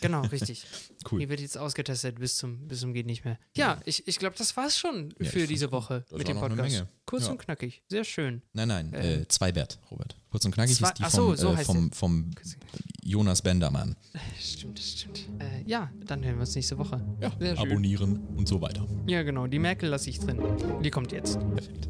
Genau, 0.01 0.21
richtig. 0.31 0.65
Cool. 1.11 1.19
Die 1.19 1.29
wird 1.29 1.39
jetzt 1.41 1.57
ausgetestet 1.57 2.19
bis 2.19 2.37
zum, 2.37 2.67
bis 2.67 2.79
zum 2.79 2.93
geht 2.93 3.05
nicht 3.05 3.23
mehr. 3.25 3.37
Ja, 3.55 3.79
ich, 3.85 4.07
ich 4.07 4.17
glaube, 4.19 4.35
das 4.37 4.55
war's 4.57 4.77
schon 4.77 5.13
Ja, 5.19 5.29
für 5.29 5.45
diese. 5.47 5.71
Woche 5.71 6.05
mit 6.11 6.27
dem 6.27 6.35
noch 6.37 6.43
eine 6.43 6.55
Podcast. 6.55 6.73
Menge. 6.75 6.87
Kurz 7.05 7.25
Ja. 7.25 7.31
und 7.31 7.37
knackig. 7.39 7.81
Sehr 7.87 8.03
schön. 8.03 8.41
Nein, 8.53 8.67
nein, 8.67 8.91
Ähm. 8.95 9.21
äh, 9.23 9.27
Zweibert, 9.27 9.79
Robert. 9.91 10.15
Kurz 10.29 10.45
und 10.45 10.51
knackig 10.51 10.75
Zwei- 10.77 10.89
ist 10.89 10.99
die 10.99 11.03
ach 11.03 11.11
so, 11.11 11.27
vom, 11.27 11.35
so 11.37 11.53
äh, 11.53 11.63
vom, 11.63 11.91
vom 11.91 12.31
Jonas 13.03 13.41
Bendermann. 13.41 13.95
Stimmt, 14.39 14.77
das 14.77 14.91
stimmt. 14.91 15.27
Äh, 15.39 15.67
ja, 15.69 15.89
dann 16.05 16.23
hören 16.23 16.35
wir 16.35 16.41
uns 16.41 16.55
nächste 16.55 16.77
Woche. 16.77 17.03
Ja, 17.19 17.31
Sehr 17.39 17.55
schön. 17.57 17.67
abonnieren 17.71 18.19
und 18.37 18.47
so 18.47 18.61
weiter. 18.61 18.85
Ja, 19.07 19.23
genau. 19.23 19.47
Die 19.47 19.59
Merkel 19.59 19.89
lasse 19.89 20.09
ich 20.09 20.19
drin. 20.19 20.39
Die 20.83 20.91
kommt 20.91 21.11
jetzt. 21.11 21.39
Perfekt. 21.55 21.89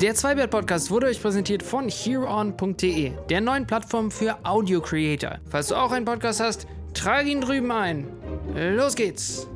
Der 0.00 0.14
Zweibert-Podcast 0.14 0.90
wurde 0.90 1.06
euch 1.06 1.20
präsentiert 1.20 1.62
von 1.62 1.88
hereon.de, 1.88 3.12
der 3.28 3.40
neuen 3.40 3.66
Plattform 3.66 4.10
für 4.10 4.38
Audio-Creator. 4.44 5.38
Falls 5.46 5.68
du 5.68 5.74
auch 5.76 5.92
einen 5.92 6.04
Podcast 6.04 6.40
hast, 6.40 6.66
trage 6.94 7.30
ihn 7.30 7.40
drüben 7.40 7.70
ein. 7.70 8.06
Los 8.54 8.94
geht's! 8.96 9.46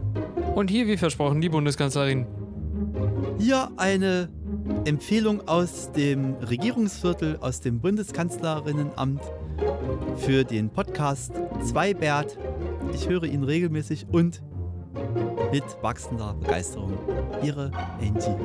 Und 0.55 0.71
hier, 0.71 0.87
wie 0.87 0.97
versprochen, 0.97 1.41
die 1.41 1.49
Bundeskanzlerin. 1.49 2.27
Hier 3.39 3.71
eine 3.77 4.29
Empfehlung 4.85 5.49
aus 5.49 5.91
dem 5.93 6.35
Regierungsviertel, 6.35 7.39
aus 7.39 7.61
dem 7.61 7.81
Bundeskanzlerinnenamt 7.81 9.21
für 10.17 10.45
den 10.45 10.71
Podcast 10.71 11.33
Zweibert. 11.63 12.39
Ich 12.93 13.09
höre 13.09 13.25
ihn 13.25 13.45
regelmäßig 13.45 14.07
und 14.11 14.43
mit 15.53 15.65
wachsender 15.83 16.35
Begeisterung. 16.35 16.99
Ihre 17.43 17.71
Angie. 18.01 18.37